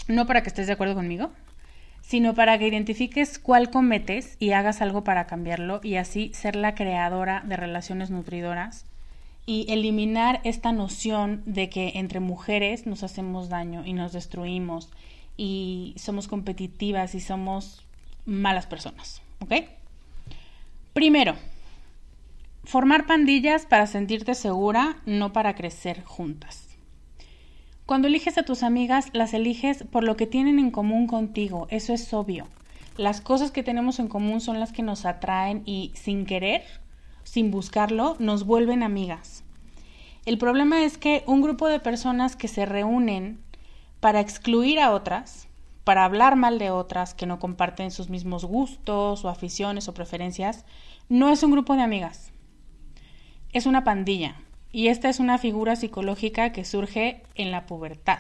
No 0.08 0.25
para 0.25 0.42
que 0.42 0.50
estés 0.50 0.66
de 0.66 0.74
acuerdo 0.74 0.96
conmigo, 0.96 1.30
sino 2.02 2.34
para 2.34 2.58
que 2.58 2.68
identifiques 2.68 3.38
cuál 3.38 3.70
cometes 3.70 4.36
y 4.40 4.54
hagas 4.54 4.82
algo 4.82 5.04
para 5.04 5.28
cambiarlo 5.28 5.82
y 5.84 5.98
así 5.98 6.32
ser 6.34 6.56
la 6.56 6.74
creadora 6.74 7.44
de 7.46 7.58
relaciones 7.58 8.10
nutridoras 8.10 8.88
y 9.46 9.68
eliminar 9.70 10.42
esta 10.44 10.72
noción 10.72 11.44
de 11.46 11.70
que 11.70 11.92
entre 11.96 12.20
mujeres 12.20 12.88
nos 12.88 13.04
hacemos 13.04 13.50
daño 13.50 13.86
y 13.86 13.94
nos 13.94 14.13
destruimos 14.13 14.90
y 15.38 15.94
somos 15.96 16.28
competitivas 16.28 17.13
y 17.13 17.20
somos 17.20 17.86
malas 18.25 18.66
personas, 18.66 19.22
¿ok? 19.42 19.54
Primero, 20.94 21.36
formar 22.63 23.05
pandillas 23.05 23.65
para 23.65 23.88
sentirte 23.88 24.36
segura, 24.36 24.98
no 25.05 25.34
para 25.34 25.55
crecer 25.55 26.03
juntas. 26.03 26.70
Cuando 27.86 28.08
eliges 28.08 28.38
a 28.38 28.43
tus 28.43 28.63
amigas, 28.63 29.10
las 29.13 29.34
eliges 29.34 29.84
por 29.91 30.03
lo 30.03 30.15
que 30.15 30.27
tienen 30.27 30.58
en 30.60 30.72
común 30.72 31.05
contigo, 31.05 31.67
eso 31.70 31.93
es 31.93 32.13
obvio. 32.13 32.48
Las 32.96 33.21
cosas 33.21 33.52
que 33.52 33.63
tenemos 33.63 33.99
en 33.99 34.08
común 34.08 34.39
son 34.39 34.60
las 34.60 34.71
que 34.71 34.84
nos 34.84 35.06
atraen 35.06 35.63
y 35.65 35.91
sin 35.95 36.26
querer, 36.26 36.63
sin 37.23 37.52
buscarlo, 37.52 38.15
nos 38.19 38.45
vuelven 38.45 38.84
amigas. 38.84 39.43
El 40.26 40.38
problema 40.38 40.84
es 40.84 40.97
que 40.97 41.23
un 41.28 41.41
grupo 41.41 41.67
de 41.67 41.80
personas 41.80 42.36
que 42.36 42.47
se 42.47 42.65
reúnen 42.65 43.41
para 43.99 44.21
excluir 44.21 44.80
a 44.80 44.91
otras, 44.91 45.47
para 45.84 46.06
hablar 46.06 46.36
mal 46.36 46.60
de 46.60 46.71
otras 46.71 47.13
que 47.13 47.26
no 47.26 47.39
comparten 47.39 47.91
sus 47.91 48.10
mismos 48.10 48.45
gustos 48.45 49.26
o 49.26 49.30
aficiones 49.30 49.88
o 49.88 49.93
preferencias, 49.93 50.65
no 51.10 51.30
es 51.30 51.43
un 51.43 51.52
grupo 51.52 51.76
de 51.76 51.82
amigas. 51.82 52.33
Es 53.54 53.66
una 53.66 53.84
pandilla. 53.84 54.36
Y 54.72 54.88
esta 54.88 55.10
es 55.10 55.20
una 55.20 55.38
figura 55.38 55.76
psicológica 55.76 56.52
que 56.52 56.66
surge 56.66 57.22
en 57.36 57.52
la 57.52 57.66
pubertad. 57.66 58.20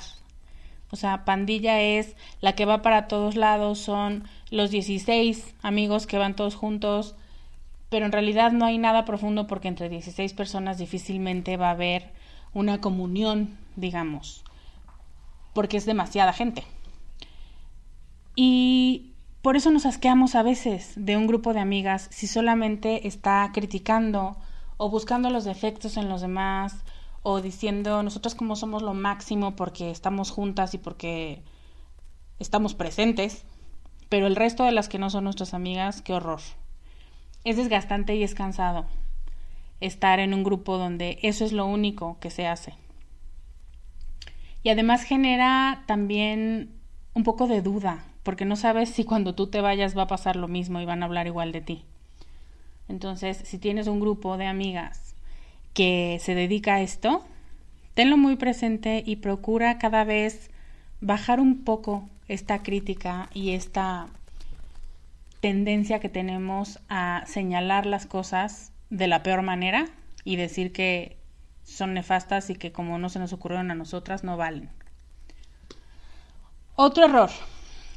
O 0.91 0.95
sea, 0.95 1.25
pandilla 1.25 1.81
es 1.81 2.15
la 2.39 2.53
que 2.53 2.65
va 2.65 2.83
para 2.83 3.07
todos 3.07 3.35
lados, 3.35 3.79
son 3.79 4.25
los 4.51 4.69
16 4.69 5.55
amigos 5.63 6.05
que 6.05 6.19
van 6.19 6.35
todos 6.35 6.53
juntos, 6.53 7.15
pero 7.89 8.05
en 8.05 8.11
realidad 8.11 8.51
no 8.51 8.65
hay 8.65 8.77
nada 8.77 9.03
profundo 9.03 9.47
porque 9.47 9.67
entre 9.67 9.89
16 9.89 10.33
personas 10.33 10.77
difícilmente 10.77 11.57
va 11.57 11.69
a 11.69 11.71
haber 11.71 12.11
una 12.53 12.79
comunión, 12.79 13.57
digamos 13.75 14.43
porque 15.53 15.77
es 15.77 15.85
demasiada 15.85 16.33
gente. 16.33 16.63
Y 18.35 19.11
por 19.41 19.55
eso 19.55 19.71
nos 19.71 19.85
asqueamos 19.85 20.35
a 20.35 20.43
veces 20.43 20.93
de 20.95 21.15
un 21.15 21.27
grupo 21.27 21.53
de 21.53 21.59
amigas 21.59 22.07
si 22.11 22.27
solamente 22.27 23.07
está 23.07 23.49
criticando 23.53 24.35
o 24.83 24.89
buscando 24.89 25.29
los 25.29 25.45
defectos 25.45 25.95
en 25.95 26.09
los 26.09 26.19
demás 26.19 26.83
o 27.21 27.39
diciendo 27.39 28.03
nosotros 28.03 28.35
como 28.35 28.57
somos 28.57 28.81
lo 28.81 28.93
máximo 28.93 29.55
porque 29.55 29.89
estamos 29.89 30.29
juntas 30.29 30.73
y 30.73 30.77
porque 30.77 31.41
estamos 32.37 32.73
presentes, 32.73 33.45
pero 34.09 34.27
el 34.27 34.35
resto 34.35 34.65
de 34.65 34.73
las 34.73 34.89
que 34.89 34.99
no 34.99 35.09
son 35.09 35.23
nuestras 35.23 35.53
amigas, 35.53 36.01
qué 36.01 36.11
horror. 36.11 36.41
Es 37.45 37.55
desgastante 37.55 38.17
y 38.17 38.23
es 38.23 38.35
cansado 38.35 38.85
estar 39.79 40.19
en 40.19 40.33
un 40.33 40.43
grupo 40.43 40.77
donde 40.77 41.17
eso 41.21 41.45
es 41.45 41.53
lo 41.53 41.65
único 41.65 42.17
que 42.19 42.29
se 42.29 42.45
hace. 42.45 42.73
Y 44.63 44.69
además 44.69 45.03
genera 45.03 45.85
también 45.87 46.73
un 47.13 47.23
poco 47.23 47.47
de 47.47 47.61
duda, 47.61 48.03
porque 48.23 48.43
no 48.43 48.57
sabes 48.57 48.89
si 48.89 49.05
cuando 49.05 49.33
tú 49.33 49.47
te 49.47 49.61
vayas 49.61 49.97
va 49.97 50.01
a 50.01 50.07
pasar 50.07 50.35
lo 50.35 50.49
mismo 50.49 50.81
y 50.81 50.85
van 50.85 51.03
a 51.03 51.05
hablar 51.05 51.25
igual 51.27 51.53
de 51.53 51.61
ti. 51.61 51.85
Entonces, 52.93 53.41
si 53.43 53.57
tienes 53.57 53.87
un 53.87 53.99
grupo 53.99 54.37
de 54.37 54.45
amigas 54.45 55.15
que 55.73 56.19
se 56.21 56.35
dedica 56.35 56.75
a 56.75 56.81
esto, 56.81 57.25
tenlo 57.95 58.17
muy 58.17 58.35
presente 58.35 59.01
y 59.03 59.15
procura 59.15 59.79
cada 59.79 60.03
vez 60.03 60.51
bajar 61.01 61.39
un 61.39 61.63
poco 61.63 62.07
esta 62.27 62.61
crítica 62.61 63.31
y 63.33 63.53
esta 63.53 64.05
tendencia 65.39 65.99
que 65.99 66.07
tenemos 66.07 66.81
a 66.87 67.23
señalar 67.25 67.87
las 67.87 68.05
cosas 68.05 68.71
de 68.91 69.07
la 69.07 69.23
peor 69.23 69.41
manera 69.41 69.87
y 70.23 70.35
decir 70.35 70.71
que 70.71 71.17
son 71.63 71.95
nefastas 71.95 72.51
y 72.51 72.55
que 72.55 72.71
como 72.71 72.99
no 72.99 73.09
se 73.09 73.17
nos 73.17 73.33
ocurrieron 73.33 73.71
a 73.71 73.75
nosotras 73.75 74.23
no 74.23 74.37
valen. 74.37 74.69
Otro 76.75 77.05
error, 77.05 77.31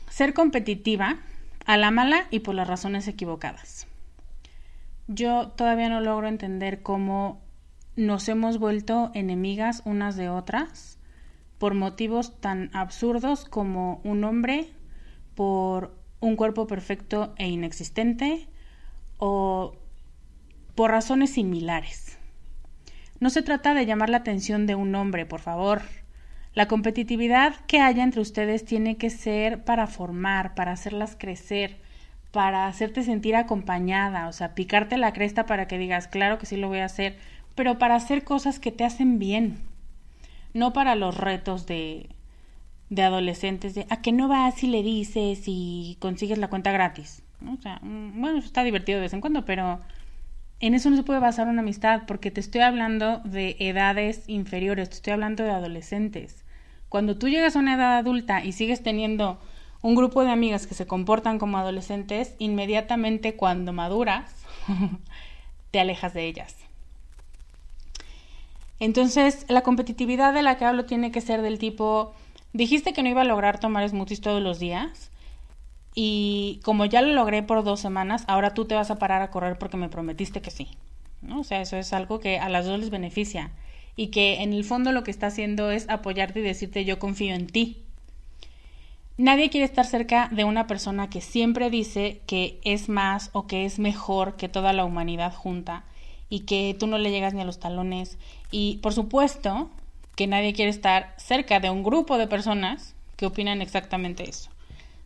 ser 0.08 0.32
competitiva 0.32 1.18
a 1.66 1.76
la 1.76 1.90
mala 1.90 2.28
y 2.30 2.40
por 2.40 2.54
las 2.54 2.66
razones 2.66 3.08
equivocadas. 3.08 3.86
Yo 5.08 5.48
todavía 5.48 5.88
no 5.88 6.00
logro 6.00 6.26
entender 6.26 6.82
cómo 6.82 7.40
nos 7.94 8.28
hemos 8.28 8.58
vuelto 8.58 9.10
enemigas 9.14 9.82
unas 9.84 10.16
de 10.16 10.28
otras 10.28 10.98
por 11.58 11.74
motivos 11.74 12.40
tan 12.40 12.70
absurdos 12.74 13.44
como 13.44 14.00
un 14.04 14.24
hombre 14.24 14.68
por 15.34 15.96
un 16.20 16.36
cuerpo 16.36 16.66
perfecto 16.66 17.34
e 17.38 17.48
inexistente 17.48 18.48
o 19.18 19.74
por 20.74 20.90
razones 20.90 21.30
similares. 21.30 22.18
No 23.20 23.30
se 23.30 23.42
trata 23.42 23.74
de 23.74 23.86
llamar 23.86 24.10
la 24.10 24.18
atención 24.18 24.66
de 24.66 24.74
un 24.74 24.94
hombre, 24.94 25.24
por 25.24 25.40
favor. 25.40 25.82
La 26.52 26.68
competitividad 26.68 27.54
que 27.66 27.80
haya 27.80 28.02
entre 28.02 28.20
ustedes 28.20 28.64
tiene 28.64 28.96
que 28.96 29.10
ser 29.10 29.64
para 29.64 29.86
formar, 29.86 30.54
para 30.54 30.72
hacerlas 30.72 31.16
crecer, 31.18 31.78
para 32.36 32.66
hacerte 32.66 33.02
sentir 33.02 33.34
acompañada, 33.34 34.28
o 34.28 34.32
sea, 34.34 34.54
picarte 34.54 34.98
la 34.98 35.14
cresta 35.14 35.46
para 35.46 35.66
que 35.66 35.78
digas, 35.78 36.06
claro 36.06 36.38
que 36.38 36.44
sí 36.44 36.58
lo 36.58 36.68
voy 36.68 36.80
a 36.80 36.84
hacer, 36.84 37.16
pero 37.54 37.78
para 37.78 37.94
hacer 37.94 38.24
cosas 38.24 38.58
que 38.58 38.70
te 38.70 38.84
hacen 38.84 39.18
bien, 39.18 39.56
no 40.52 40.74
para 40.74 40.96
los 40.96 41.16
retos 41.16 41.64
de, 41.64 42.10
de 42.90 43.02
adolescentes, 43.02 43.74
de 43.74 43.86
a 43.88 44.02
que 44.02 44.12
no 44.12 44.28
vas 44.28 44.56
si 44.56 44.66
le 44.66 44.82
dices 44.82 45.44
y 45.46 45.96
consigues 45.98 46.36
la 46.36 46.48
cuenta 46.48 46.72
gratis. 46.72 47.22
O 47.50 47.56
sea, 47.62 47.78
mm, 47.80 48.20
bueno, 48.20 48.36
está 48.36 48.64
divertido 48.64 48.98
de 48.98 49.04
vez 49.04 49.14
en 49.14 49.22
cuando, 49.22 49.46
pero 49.46 49.80
en 50.60 50.74
eso 50.74 50.90
no 50.90 50.96
se 50.96 51.04
puede 51.04 51.20
basar 51.20 51.48
una 51.48 51.62
amistad 51.62 52.02
porque 52.06 52.30
te 52.30 52.40
estoy 52.40 52.60
hablando 52.60 53.20
de 53.20 53.56
edades 53.60 54.24
inferiores, 54.26 54.90
te 54.90 54.96
estoy 54.96 55.14
hablando 55.14 55.42
de 55.42 55.52
adolescentes. 55.52 56.44
Cuando 56.90 57.16
tú 57.16 57.30
llegas 57.30 57.56
a 57.56 57.60
una 57.60 57.76
edad 57.76 57.96
adulta 57.96 58.44
y 58.44 58.52
sigues 58.52 58.82
teniendo 58.82 59.40
un 59.82 59.94
grupo 59.94 60.22
de 60.24 60.30
amigas 60.30 60.66
que 60.66 60.74
se 60.74 60.86
comportan 60.86 61.38
como 61.38 61.58
adolescentes, 61.58 62.34
inmediatamente 62.38 63.36
cuando 63.36 63.72
maduras 63.72 64.34
te 65.70 65.80
alejas 65.80 66.14
de 66.14 66.26
ellas. 66.26 66.56
Entonces, 68.78 69.46
la 69.48 69.62
competitividad 69.62 70.34
de 70.34 70.42
la 70.42 70.58
que 70.58 70.64
hablo 70.64 70.84
tiene 70.84 71.10
que 71.10 71.20
ser 71.20 71.42
del 71.42 71.58
tipo, 71.58 72.14
dijiste 72.52 72.92
que 72.92 73.02
no 73.02 73.08
iba 73.08 73.22
a 73.22 73.24
lograr 73.24 73.58
tomar 73.58 73.88
smoothies 73.88 74.20
todos 74.20 74.42
los 74.42 74.58
días 74.58 75.10
y 75.94 76.60
como 76.62 76.84
ya 76.84 77.00
lo 77.00 77.14
logré 77.14 77.42
por 77.42 77.64
dos 77.64 77.80
semanas, 77.80 78.24
ahora 78.28 78.52
tú 78.52 78.66
te 78.66 78.74
vas 78.74 78.90
a 78.90 78.98
parar 78.98 79.22
a 79.22 79.30
correr 79.30 79.58
porque 79.58 79.78
me 79.78 79.88
prometiste 79.88 80.42
que 80.42 80.50
sí. 80.50 80.68
¿no? 81.22 81.40
O 81.40 81.44
sea, 81.44 81.62
eso 81.62 81.76
es 81.76 81.92
algo 81.92 82.20
que 82.20 82.38
a 82.38 82.48
las 82.48 82.66
dos 82.66 82.78
les 82.78 82.90
beneficia 82.90 83.50
y 83.96 84.08
que 84.08 84.42
en 84.42 84.52
el 84.52 84.64
fondo 84.64 84.92
lo 84.92 85.04
que 85.04 85.10
está 85.10 85.28
haciendo 85.28 85.70
es 85.70 85.88
apoyarte 85.88 86.40
y 86.40 86.42
decirte 86.42 86.84
yo 86.84 86.98
confío 86.98 87.34
en 87.34 87.46
ti. 87.46 87.85
Nadie 89.18 89.48
quiere 89.48 89.64
estar 89.64 89.86
cerca 89.86 90.28
de 90.30 90.44
una 90.44 90.66
persona 90.66 91.08
que 91.08 91.22
siempre 91.22 91.70
dice 91.70 92.20
que 92.26 92.60
es 92.64 92.90
más 92.90 93.30
o 93.32 93.46
que 93.46 93.64
es 93.64 93.78
mejor 93.78 94.36
que 94.36 94.50
toda 94.50 94.74
la 94.74 94.84
humanidad 94.84 95.32
junta 95.32 95.84
y 96.28 96.40
que 96.40 96.76
tú 96.78 96.86
no 96.86 96.98
le 96.98 97.10
llegas 97.10 97.32
ni 97.32 97.40
a 97.40 97.46
los 97.46 97.58
talones. 97.58 98.18
Y 98.50 98.78
por 98.82 98.92
supuesto 98.92 99.70
que 100.16 100.26
nadie 100.26 100.52
quiere 100.52 100.70
estar 100.70 101.14
cerca 101.16 101.60
de 101.60 101.70
un 101.70 101.82
grupo 101.82 102.18
de 102.18 102.26
personas 102.26 102.94
que 103.16 103.24
opinan 103.24 103.62
exactamente 103.62 104.28
eso. 104.28 104.50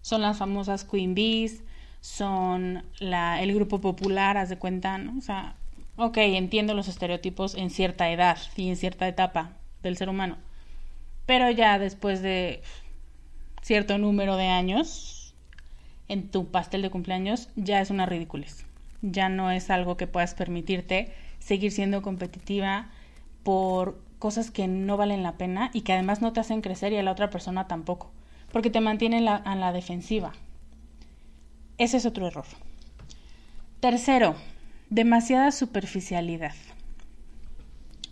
Son 0.03 0.23
las 0.23 0.39
famosas 0.39 0.85
Queen 0.85 1.15
Bees, 1.15 1.63
son 2.01 2.85
la, 2.99 3.41
el 3.41 3.55
grupo 3.55 3.81
popular, 3.81 4.37
haz 4.39 4.49
de 4.49 4.59
cuenta, 4.59 4.99
¿no? 4.99 5.19
O 5.19 5.23
sea, 5.23 5.55
ok, 5.97 6.17
entiendo 6.17 6.75
los 6.75 6.89
estereotipos 6.89 7.55
en 7.55 7.71
cierta 7.71 8.11
edad 8.11 8.39
y 8.57 8.71
en 8.71 8.77
cierta 8.77 9.07
etapa 9.07 9.53
del 9.85 9.97
ser 9.97 10.09
humano. 10.09 10.37
Pero 11.27 11.49
ya 11.51 11.79
después 11.79 12.23
de 12.23 12.63
cierto 13.63 13.99
número 13.99 14.37
de 14.37 14.49
años 14.49 15.35
en 16.09 16.29
tu 16.29 16.51
pastel 16.51 16.83
de 16.83 16.91
cumpleaños 16.91 17.49
ya 17.57 17.81
es 17.81 17.91
una 17.91 18.07
ridiculez. 18.07 18.65
Ya 19.03 19.29
no 19.29 19.51
es 19.51 19.71
algo 19.71 19.97
que 19.97 20.07
puedas 20.07 20.35
permitirte 20.35 21.13
seguir 21.39 21.73
siendo 21.73 22.03
competitiva 22.03 22.91
por 23.43 24.01
cosas 24.19 24.51
que 24.51 24.69
no 24.69 24.97
valen 24.97 25.23
la 25.23 25.39
pena 25.39 25.71
y 25.73 25.83
que 25.83 25.93
además 25.93 26.21
no 26.21 26.33
te 26.33 26.41
hacen 26.41 26.61
crecer 26.61 26.93
y 26.93 26.97
a 26.97 27.03
la 27.03 27.13
otra 27.13 27.31
persona 27.31 27.67
tampoco, 27.67 28.11
porque 28.53 28.71
te 28.71 28.81
mantienen 28.81 29.25
la, 29.25 29.37
a 29.37 29.55
la 29.55 29.73
defensiva. 29.73 30.33
Ese 31.79 31.97
es 31.97 32.07
otro 32.07 32.27
error. 32.27 32.45
Tercero, 33.81 34.35
demasiada 34.91 35.53
superficialidad. 35.53 36.55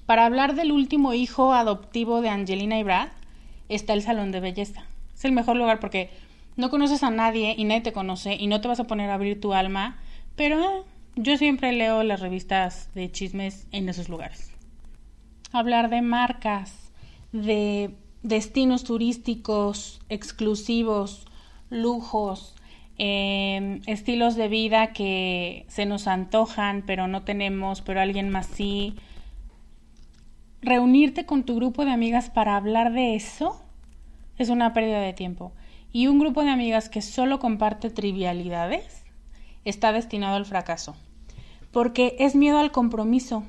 Para 0.07 0.25
hablar 0.25 0.55
del 0.55 0.73
último 0.73 1.13
hijo 1.13 1.53
adoptivo 1.53 2.23
de 2.23 2.31
Angelina 2.31 2.79
y 2.79 2.83
Brad, 2.83 3.09
está 3.69 3.93
el 3.93 4.03
salón 4.03 4.33
de 4.33 4.41
belleza. 4.41 4.85
Es 5.19 5.25
el 5.25 5.33
mejor 5.33 5.57
lugar 5.57 5.81
porque 5.81 6.11
no 6.55 6.71
conoces 6.71 7.03
a 7.03 7.11
nadie 7.11 7.57
y 7.59 7.65
nadie 7.65 7.81
te 7.81 7.93
conoce 7.93 8.35
y 8.35 8.47
no 8.47 8.61
te 8.61 8.69
vas 8.69 8.79
a 8.79 8.87
poner 8.87 9.11
a 9.11 9.15
abrir 9.15 9.41
tu 9.41 9.53
alma, 9.53 9.99
pero 10.37 10.61
eh, 10.61 10.83
yo 11.17 11.37
siempre 11.37 11.73
leo 11.73 12.05
las 12.05 12.21
revistas 12.21 12.89
de 12.95 13.11
chismes 13.11 13.67
en 13.73 13.89
esos 13.89 14.09
lugares. 14.09 14.53
Hablar 15.51 15.91
de 15.91 16.03
marcas, 16.03 16.93
de 17.33 17.91
destinos 18.23 18.85
turísticos 18.85 20.01
exclusivos, 20.09 21.27
lujos, 21.69 22.55
em, 22.97 23.81
estilos 23.87 24.37
de 24.37 24.47
vida 24.47 24.93
que 24.93 25.65
se 25.67 25.85
nos 25.85 26.07
antojan, 26.07 26.85
pero 26.87 27.09
no 27.09 27.25
tenemos, 27.25 27.83
pero 27.83 28.01
alguien 28.01 28.31
más 28.31 28.47
sí. 28.47 28.95
Reunirte 30.63 31.27
con 31.27 31.43
tu 31.43 31.57
grupo 31.57 31.85
de 31.85 31.91
amigas 31.91 32.31
para 32.31 32.55
hablar 32.55 32.93
de 32.93 33.17
eso 33.17 33.65
es 34.38 34.48
una 34.48 34.72
pérdida 34.72 35.01
de 35.01 35.12
tiempo. 35.12 35.53
Y 35.92 36.07
un 36.07 36.18
grupo 36.18 36.42
de 36.42 36.51
amigas 36.51 36.88
que 36.88 37.03
solo 37.03 37.38
comparte 37.38 37.90
trivialidades 37.90 39.03
está 39.64 39.92
destinado 39.92 40.37
al 40.37 40.46
fracaso. 40.46 40.96
Porque 41.72 42.16
es 42.18 42.35
miedo 42.35 42.59
al 42.59 42.72
compromiso, 42.72 43.44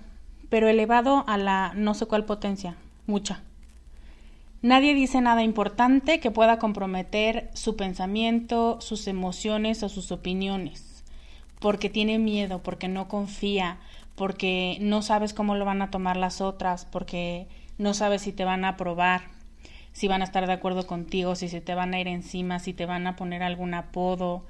pero 0.49 0.67
elevado 0.67 1.23
a 1.27 1.37
la 1.37 1.73
no 1.75 1.93
sé 1.93 2.05
cuál 2.05 2.25
potencia, 2.25 2.75
mucha. 3.05 3.43
Nadie 4.61 4.93
dice 4.93 5.21
nada 5.21 5.41
importante 5.41 6.19
que 6.19 6.31
pueda 6.31 6.59
comprometer 6.59 7.49
su 7.53 7.77
pensamiento, 7.77 8.81
sus 8.81 9.07
emociones 9.07 9.83
o 9.83 9.89
sus 9.89 10.11
opiniones, 10.11 11.05
porque 11.61 11.89
tiene 11.89 12.19
miedo, 12.19 12.61
porque 12.61 12.89
no 12.89 13.07
confía, 13.07 13.77
porque 14.15 14.77
no 14.81 15.01
sabes 15.01 15.33
cómo 15.33 15.55
lo 15.55 15.63
van 15.63 15.81
a 15.81 15.91
tomar 15.91 16.17
las 16.17 16.41
otras, 16.41 16.83
porque 16.83 17.47
no 17.77 17.93
sabes 17.93 18.23
si 18.23 18.33
te 18.33 18.43
van 18.43 18.65
a 18.65 18.69
aprobar, 18.69 19.21
si 19.91 20.07
van 20.07 20.21
a 20.21 20.25
estar 20.25 20.47
de 20.47 20.53
acuerdo 20.53 20.87
contigo, 20.87 21.35
si 21.35 21.47
se 21.47 21.61
te 21.61 21.75
van 21.75 21.93
a 21.93 21.99
ir 21.99 22.07
encima, 22.07 22.59
si 22.59 22.73
te 22.73 22.85
van 22.85 23.07
a 23.07 23.15
poner 23.15 23.43
algún 23.43 23.73
apodo. 23.73 24.43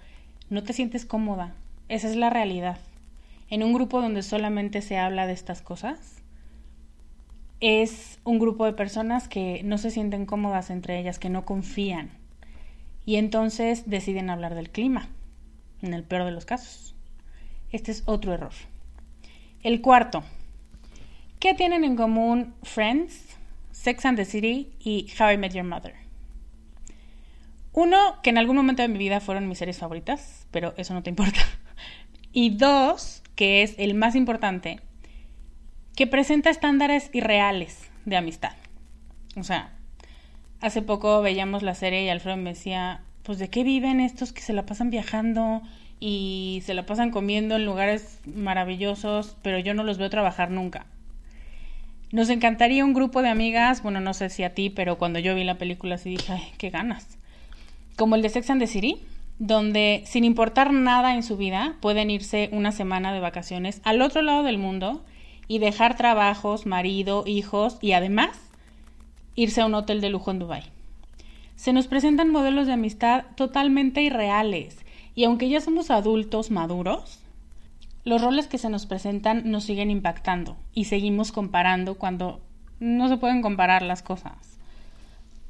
No 0.49 0.63
te 0.63 0.73
sientes 0.73 1.05
cómoda. 1.05 1.53
Esa 1.87 2.09
es 2.09 2.15
la 2.15 2.29
realidad. 2.29 2.77
En 3.49 3.63
un 3.63 3.73
grupo 3.73 4.01
donde 4.01 4.21
solamente 4.21 4.81
se 4.81 4.97
habla 4.97 5.25
de 5.25 5.33
estas 5.33 5.61
cosas, 5.61 6.21
es 7.61 8.19
un 8.23 8.39
grupo 8.39 8.65
de 8.65 8.73
personas 8.73 9.27
que 9.27 9.61
no 9.63 9.77
se 9.77 9.91
sienten 9.91 10.25
cómodas 10.25 10.69
entre 10.69 10.99
ellas, 10.99 11.19
que 11.19 11.29
no 11.29 11.45
confían. 11.45 12.11
Y 13.05 13.15
entonces 13.15 13.89
deciden 13.89 14.29
hablar 14.29 14.55
del 14.55 14.69
clima, 14.69 15.09
en 15.81 15.93
el 15.93 16.03
peor 16.03 16.25
de 16.25 16.31
los 16.31 16.45
casos. 16.45 16.95
Este 17.71 17.91
es 17.91 18.03
otro 18.05 18.33
error. 18.33 18.53
El 19.63 19.81
cuarto. 19.81 20.23
¿Qué 21.39 21.53
tienen 21.53 21.83
en 21.83 21.95
común 21.95 22.53
Friends, 22.63 23.28
Sex 23.81 24.03
and 24.03 24.17
the 24.17 24.25
City 24.25 24.73
y 24.83 25.07
How 25.17 25.31
I 25.31 25.37
Met 25.37 25.53
Your 25.53 25.63
Mother. 25.63 25.93
Uno, 27.71 28.21
que 28.21 28.29
en 28.29 28.37
algún 28.37 28.57
momento 28.57 28.81
de 28.81 28.89
mi 28.89 28.97
vida 28.97 29.21
fueron 29.21 29.47
mis 29.47 29.57
series 29.57 29.77
favoritas, 29.77 30.47
pero 30.51 30.73
eso 30.75 30.93
no 30.93 31.01
te 31.01 31.09
importa. 31.09 31.39
Y 32.33 32.51
dos, 32.51 33.23
que 33.35 33.63
es 33.63 33.73
el 33.79 33.95
más 33.95 34.15
importante, 34.15 34.81
que 35.95 36.05
presenta 36.05 36.51
estándares 36.51 37.09
irreales 37.11 37.89
de 38.05 38.17
amistad. 38.17 38.51
O 39.35 39.43
sea, 39.43 39.73
hace 40.59 40.83
poco 40.83 41.21
veíamos 41.21 41.63
la 41.63 41.73
serie 41.73 42.03
y 42.03 42.09
Alfredo 42.09 42.37
me 42.37 42.51
decía, 42.51 43.01
pues 43.23 43.39
de 43.39 43.49
qué 43.49 43.63
viven 43.63 43.99
estos 43.99 44.31
que 44.31 44.41
se 44.41 44.53
la 44.53 44.65
pasan 44.65 44.91
viajando 44.91 45.63
y 45.99 46.61
se 46.65 46.75
la 46.75 46.85
pasan 46.85 47.09
comiendo 47.09 47.55
en 47.55 47.65
lugares 47.65 48.19
maravillosos, 48.25 49.37
pero 49.41 49.57
yo 49.57 49.73
no 49.73 49.83
los 49.83 49.97
veo 49.97 50.09
trabajar 50.09 50.51
nunca. 50.51 50.85
Nos 52.11 52.29
encantaría 52.29 52.83
un 52.83 52.93
grupo 52.93 53.21
de 53.21 53.29
amigas, 53.29 53.83
bueno, 53.83 53.99
no 53.99 54.15
sé 54.15 54.29
si 54.29 54.43
a 54.43 54.55
ti, 54.55 54.71
pero 54.71 54.97
cuando 54.97 55.19
yo 55.19 55.35
vi 55.35 55.43
la 55.43 55.59
película 55.59 55.97
sí 55.99 56.09
dije, 56.09 56.33
ay, 56.33 56.43
qué 56.57 56.71
ganas. 56.71 57.19
Como 57.95 58.15
el 58.15 58.23
de 58.23 58.29
Sex 58.29 58.49
and 58.49 58.61
the 58.61 58.67
City, 58.67 58.97
donde 59.37 60.03
sin 60.05 60.23
importar 60.23 60.73
nada 60.73 61.13
en 61.13 61.21
su 61.21 61.37
vida 61.37 61.75
pueden 61.81 62.09
irse 62.09 62.49
una 62.51 62.71
semana 62.71 63.13
de 63.13 63.19
vacaciones 63.19 63.79
al 63.83 64.01
otro 64.01 64.23
lado 64.23 64.41
del 64.43 64.57
mundo 64.57 65.03
y 65.47 65.59
dejar 65.59 65.95
trabajos, 65.95 66.65
marido, 66.65 67.23
hijos 67.27 67.77
y 67.79 67.91
además 67.91 68.31
irse 69.35 69.61
a 69.61 69.67
un 69.67 69.75
hotel 69.75 70.01
de 70.01 70.09
lujo 70.09 70.31
en 70.31 70.39
Dubai. 70.39 70.63
Se 71.55 71.73
nos 71.73 71.87
presentan 71.87 72.31
modelos 72.31 72.67
de 72.67 72.73
amistad 72.73 73.25
totalmente 73.35 74.01
irreales 74.01 74.77
y 75.13 75.25
aunque 75.25 75.47
ya 75.47 75.61
somos 75.61 75.91
adultos 75.91 76.49
maduros, 76.49 77.19
los 78.09 78.21
roles 78.21 78.47
que 78.47 78.57
se 78.57 78.69
nos 78.69 78.85
presentan 78.85 79.49
nos 79.49 79.63
siguen 79.63 79.91
impactando 79.91 80.57
y 80.73 80.85
seguimos 80.85 81.31
comparando 81.31 81.95
cuando 81.95 82.41
no 82.79 83.07
se 83.07 83.17
pueden 83.17 83.41
comparar 83.41 83.83
las 83.83 84.01
cosas. 84.01 84.57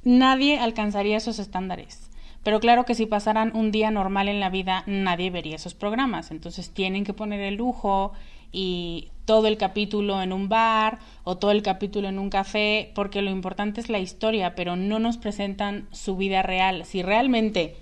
Nadie 0.03 0.59
alcanzaría 0.59 1.17
esos 1.17 1.39
estándares. 1.39 2.09
Pero 2.43 2.59
claro 2.59 2.85
que 2.85 2.95
si 2.95 3.05
pasaran 3.05 3.55
un 3.55 3.71
día 3.71 3.91
normal 3.91 4.27
en 4.27 4.39
la 4.39 4.49
vida, 4.49 4.83
nadie 4.87 5.29
vería 5.29 5.55
esos 5.55 5.73
programas. 5.73 6.31
Entonces 6.31 6.69
tienen 6.69 7.03
que 7.03 7.13
poner 7.13 7.41
el 7.41 7.55
lujo 7.55 8.13
y 8.51 9.09
todo 9.25 9.47
el 9.47 9.57
capítulo 9.57 10.21
en 10.21 10.33
un 10.33 10.49
bar 10.49 10.99
o 11.23 11.37
todo 11.37 11.51
el 11.51 11.61
capítulo 11.61 12.07
en 12.09 12.19
un 12.19 12.29
café, 12.29 12.91
porque 12.95 13.21
lo 13.21 13.29
importante 13.29 13.79
es 13.79 13.89
la 13.89 13.99
historia, 13.99 14.55
pero 14.55 14.75
no 14.75 14.99
nos 14.99 15.17
presentan 15.17 15.87
su 15.91 16.17
vida 16.17 16.41
real. 16.41 16.85
Si 16.85 17.03
realmente 17.03 17.75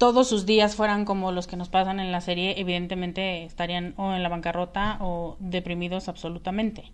todos 0.00 0.30
sus 0.30 0.46
días 0.46 0.76
fueran 0.76 1.04
como 1.04 1.30
los 1.30 1.46
que 1.46 1.58
nos 1.58 1.68
pasan 1.68 2.00
en 2.00 2.10
la 2.10 2.22
serie, 2.22 2.58
evidentemente 2.58 3.44
estarían 3.44 3.92
o 3.98 4.14
en 4.14 4.22
la 4.22 4.30
bancarrota 4.30 4.96
o 4.98 5.36
deprimidos 5.40 6.08
absolutamente. 6.08 6.90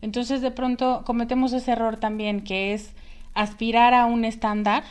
Entonces 0.00 0.40
de 0.40 0.52
pronto 0.52 1.02
cometemos 1.04 1.52
ese 1.52 1.72
error 1.72 1.96
también 1.96 2.42
que 2.42 2.72
es 2.72 2.94
aspirar 3.34 3.94
a 3.94 4.06
un 4.06 4.24
estándar 4.24 4.84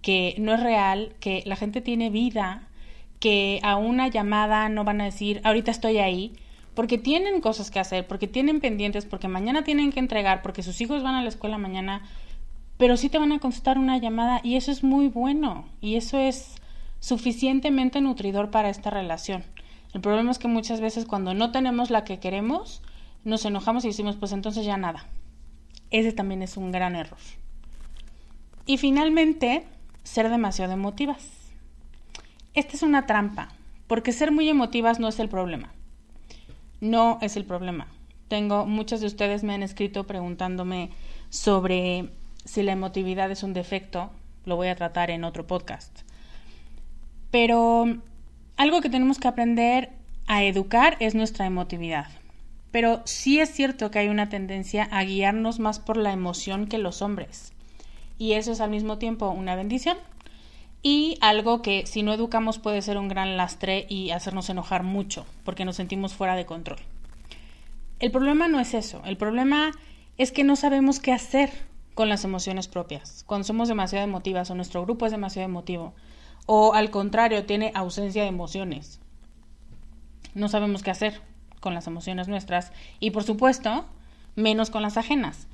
que 0.00 0.34
no 0.38 0.54
es 0.54 0.60
real, 0.60 1.14
que 1.20 1.44
la 1.46 1.54
gente 1.54 1.82
tiene 1.82 2.10
vida, 2.10 2.66
que 3.20 3.60
a 3.62 3.76
una 3.76 4.08
llamada 4.08 4.68
no 4.68 4.82
van 4.82 5.02
a 5.02 5.04
decir 5.04 5.40
ahorita 5.44 5.70
estoy 5.70 5.98
ahí, 5.98 6.32
porque 6.74 6.98
tienen 6.98 7.40
cosas 7.40 7.70
que 7.70 7.78
hacer, 7.78 8.08
porque 8.08 8.26
tienen 8.26 8.58
pendientes, 8.58 9.06
porque 9.06 9.28
mañana 9.28 9.62
tienen 9.62 9.92
que 9.92 10.00
entregar, 10.00 10.42
porque 10.42 10.64
sus 10.64 10.80
hijos 10.80 11.04
van 11.04 11.14
a 11.14 11.22
la 11.22 11.28
escuela 11.28 11.58
mañana, 11.58 12.02
pero 12.76 12.96
sí 12.96 13.08
te 13.08 13.18
van 13.18 13.30
a 13.30 13.38
contestar 13.38 13.78
una 13.78 13.98
llamada 13.98 14.40
y 14.42 14.56
eso 14.56 14.72
es 14.72 14.82
muy 14.82 15.06
bueno 15.06 15.66
y 15.80 15.94
eso 15.94 16.18
es 16.18 16.56
suficientemente 17.02 18.00
nutridor 18.00 18.52
para 18.52 18.70
esta 18.70 18.88
relación. 18.88 19.42
El 19.92 20.00
problema 20.00 20.30
es 20.30 20.38
que 20.38 20.46
muchas 20.46 20.80
veces 20.80 21.04
cuando 21.04 21.34
no 21.34 21.50
tenemos 21.50 21.90
la 21.90 22.04
que 22.04 22.20
queremos, 22.20 22.80
nos 23.24 23.44
enojamos 23.44 23.84
y 23.84 23.88
decimos, 23.88 24.14
pues 24.16 24.30
entonces 24.30 24.64
ya 24.64 24.76
nada. 24.76 25.08
Ese 25.90 26.12
también 26.12 26.42
es 26.42 26.56
un 26.56 26.70
gran 26.70 26.94
error. 26.94 27.18
Y 28.66 28.78
finalmente, 28.78 29.66
ser 30.04 30.30
demasiado 30.30 30.72
emotivas. 30.72 31.28
Esta 32.54 32.76
es 32.76 32.84
una 32.84 33.04
trampa, 33.04 33.48
porque 33.88 34.12
ser 34.12 34.30
muy 34.30 34.48
emotivas 34.48 35.00
no 35.00 35.08
es 35.08 35.18
el 35.18 35.28
problema. 35.28 35.72
No 36.80 37.18
es 37.20 37.36
el 37.36 37.44
problema. 37.44 37.88
Tengo, 38.28 38.64
muchos 38.64 39.00
de 39.00 39.08
ustedes 39.08 39.42
me 39.42 39.54
han 39.54 39.64
escrito 39.64 40.06
preguntándome 40.06 40.90
sobre 41.30 42.10
si 42.44 42.62
la 42.62 42.72
emotividad 42.72 43.32
es 43.32 43.42
un 43.42 43.54
defecto. 43.54 44.12
Lo 44.44 44.54
voy 44.54 44.68
a 44.68 44.76
tratar 44.76 45.10
en 45.10 45.24
otro 45.24 45.48
podcast. 45.48 46.02
Pero 47.32 47.86
algo 48.56 48.80
que 48.80 48.90
tenemos 48.90 49.18
que 49.18 49.26
aprender 49.26 49.90
a 50.26 50.44
educar 50.44 50.96
es 51.00 51.16
nuestra 51.16 51.46
emotividad. 51.46 52.06
Pero 52.70 53.02
sí 53.04 53.40
es 53.40 53.50
cierto 53.50 53.90
que 53.90 53.98
hay 53.98 54.08
una 54.08 54.28
tendencia 54.28 54.84
a 54.84 55.02
guiarnos 55.02 55.58
más 55.58 55.80
por 55.80 55.96
la 55.96 56.12
emoción 56.12 56.68
que 56.68 56.78
los 56.78 57.02
hombres. 57.02 57.52
Y 58.18 58.34
eso 58.34 58.52
es 58.52 58.60
al 58.60 58.70
mismo 58.70 58.98
tiempo 58.98 59.30
una 59.30 59.56
bendición 59.56 59.96
y 60.82 61.16
algo 61.20 61.62
que 61.62 61.86
si 61.86 62.02
no 62.02 62.12
educamos 62.12 62.58
puede 62.58 62.82
ser 62.82 62.98
un 62.98 63.08
gran 63.08 63.36
lastre 63.36 63.86
y 63.88 64.10
hacernos 64.10 64.50
enojar 64.50 64.82
mucho 64.82 65.24
porque 65.44 65.64
nos 65.64 65.76
sentimos 65.76 66.12
fuera 66.12 66.36
de 66.36 66.44
control. 66.46 66.80
El 67.98 68.10
problema 68.10 68.46
no 68.48 68.60
es 68.60 68.74
eso, 68.74 69.00
el 69.06 69.16
problema 69.16 69.72
es 70.18 70.32
que 70.32 70.44
no 70.44 70.56
sabemos 70.56 71.00
qué 71.00 71.12
hacer 71.12 71.50
con 71.94 72.08
las 72.08 72.24
emociones 72.24 72.68
propias. 72.68 73.24
Cuando 73.26 73.44
somos 73.44 73.68
demasiado 73.68 74.04
emotivas 74.04 74.50
o 74.50 74.54
nuestro 74.54 74.82
grupo 74.82 75.06
es 75.06 75.12
demasiado 75.12 75.48
emotivo 75.48 75.94
o 76.46 76.74
al 76.74 76.90
contrario 76.90 77.44
tiene 77.44 77.72
ausencia 77.74 78.22
de 78.22 78.28
emociones. 78.28 79.00
No 80.34 80.48
sabemos 80.48 80.82
qué 80.82 80.90
hacer 80.90 81.20
con 81.60 81.74
las 81.74 81.86
emociones 81.86 82.28
nuestras 82.28 82.72
y 83.00 83.10
por 83.10 83.22
supuesto 83.22 83.86
menos 84.34 84.70
con 84.70 84.82
las 84.82 84.96
ajenas. 84.96 85.46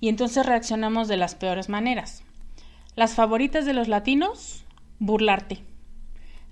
Y 0.00 0.08
entonces 0.08 0.46
reaccionamos 0.46 1.08
de 1.08 1.16
las 1.16 1.34
peores 1.34 1.68
maneras. 1.68 2.22
Las 2.94 3.14
favoritas 3.14 3.64
de 3.64 3.72
los 3.72 3.88
latinos 3.88 4.64
burlarte, 4.98 5.62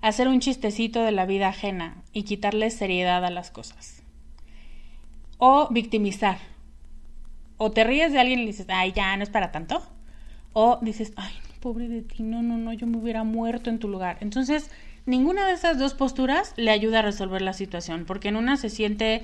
hacer 0.00 0.28
un 0.28 0.40
chistecito 0.40 1.02
de 1.02 1.12
la 1.12 1.26
vida 1.26 1.48
ajena 1.48 2.02
y 2.12 2.24
quitarle 2.24 2.70
seriedad 2.70 3.24
a 3.24 3.30
las 3.30 3.50
cosas. 3.50 4.02
O 5.38 5.68
victimizar. 5.70 6.38
O 7.56 7.70
te 7.70 7.84
ríes 7.84 8.12
de 8.12 8.20
alguien 8.20 8.40
y 8.40 8.46
dices, 8.46 8.66
ay, 8.68 8.92
ya, 8.92 9.16
no 9.16 9.22
es 9.22 9.30
para 9.30 9.52
tanto. 9.52 9.82
O 10.52 10.78
dices, 10.82 11.12
ay, 11.16 11.32
pobre 11.64 11.88
de 11.88 12.02
ti, 12.02 12.22
no, 12.22 12.42
no, 12.42 12.58
no, 12.58 12.74
yo 12.74 12.86
me 12.86 12.98
hubiera 12.98 13.24
muerto 13.24 13.70
en 13.70 13.78
tu 13.78 13.88
lugar. 13.88 14.18
Entonces, 14.20 14.70
ninguna 15.06 15.46
de 15.46 15.54
esas 15.54 15.78
dos 15.78 15.94
posturas 15.94 16.52
le 16.58 16.70
ayuda 16.70 16.98
a 16.98 17.02
resolver 17.02 17.40
la 17.40 17.54
situación, 17.54 18.04
porque 18.04 18.28
en 18.28 18.36
una 18.36 18.58
se 18.58 18.68
siente 18.68 19.22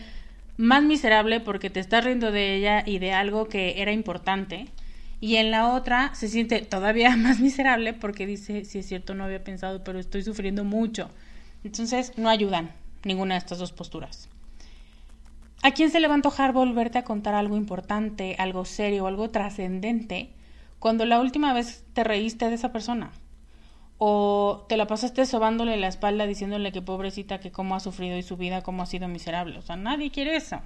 más 0.57 0.83
miserable 0.83 1.41
porque 1.41 1.69
te 1.69 1.81
estás 1.81 2.03
riendo 2.03 2.33
de 2.33 2.57
ella 2.57 2.83
y 2.87 2.99
de 2.99 3.13
algo 3.13 3.47
que 3.47 3.83
era 3.83 3.93
importante 3.93 4.69
y 5.21 5.37
en 5.37 5.51
la 5.51 5.69
otra 5.69 6.15
se 6.15 6.29
siente 6.29 6.63
todavía 6.63 7.15
más 7.19 7.41
miserable 7.41 7.93
porque 7.93 8.27
dice, 8.27 8.65
si 8.65 8.79
es 8.79 8.87
cierto, 8.87 9.15
no 9.15 9.25
había 9.25 9.45
pensado, 9.45 9.85
pero 9.85 9.99
estoy 9.99 10.23
sufriendo 10.23 10.65
mucho. 10.65 11.11
Entonces, 11.63 12.15
no 12.17 12.31
ayudan 12.31 12.71
ninguna 13.05 13.35
de 13.35 13.41
estas 13.41 13.59
dos 13.59 13.73
posturas. 13.73 14.31
¿A 15.63 15.73
quién 15.73 15.91
se 15.91 16.01
le 16.01 16.09
va 16.09 16.15
a 16.15 16.17
antojar 16.17 16.55
volverte 16.55 16.97
a 16.97 17.05
contar 17.05 17.35
algo 17.35 17.59
importante, 17.59 18.35
algo 18.39 18.65
serio, 18.65 19.07
algo 19.07 19.29
trascendente, 19.29 20.31
cuando 20.81 21.05
la 21.05 21.21
última 21.21 21.53
vez 21.53 21.85
te 21.93 22.03
reíste 22.03 22.49
de 22.49 22.57
esa 22.57 22.73
persona? 22.73 23.13
O 23.99 24.65
te 24.69 24.77
la 24.77 24.87
pasaste 24.87 25.27
sobándole 25.27 25.77
la 25.77 25.87
espalda 25.87 26.27
diciéndole 26.27 26.73
que 26.73 26.83
pobrecita, 26.83 27.39
que 27.39 27.53
cómo 27.53 27.77
ha 27.77 27.81
sufrido 27.81 28.17
y 28.17 28.23
su 28.23 28.37
vida, 28.37 28.63
cómo 28.63 28.83
ha 28.83 28.87
sido 28.87 29.07
miserable. 29.07 29.59
O 29.59 29.63
sea, 29.63 29.77
nadie 29.77 30.11
quiere 30.11 30.35
eso. 30.37 30.61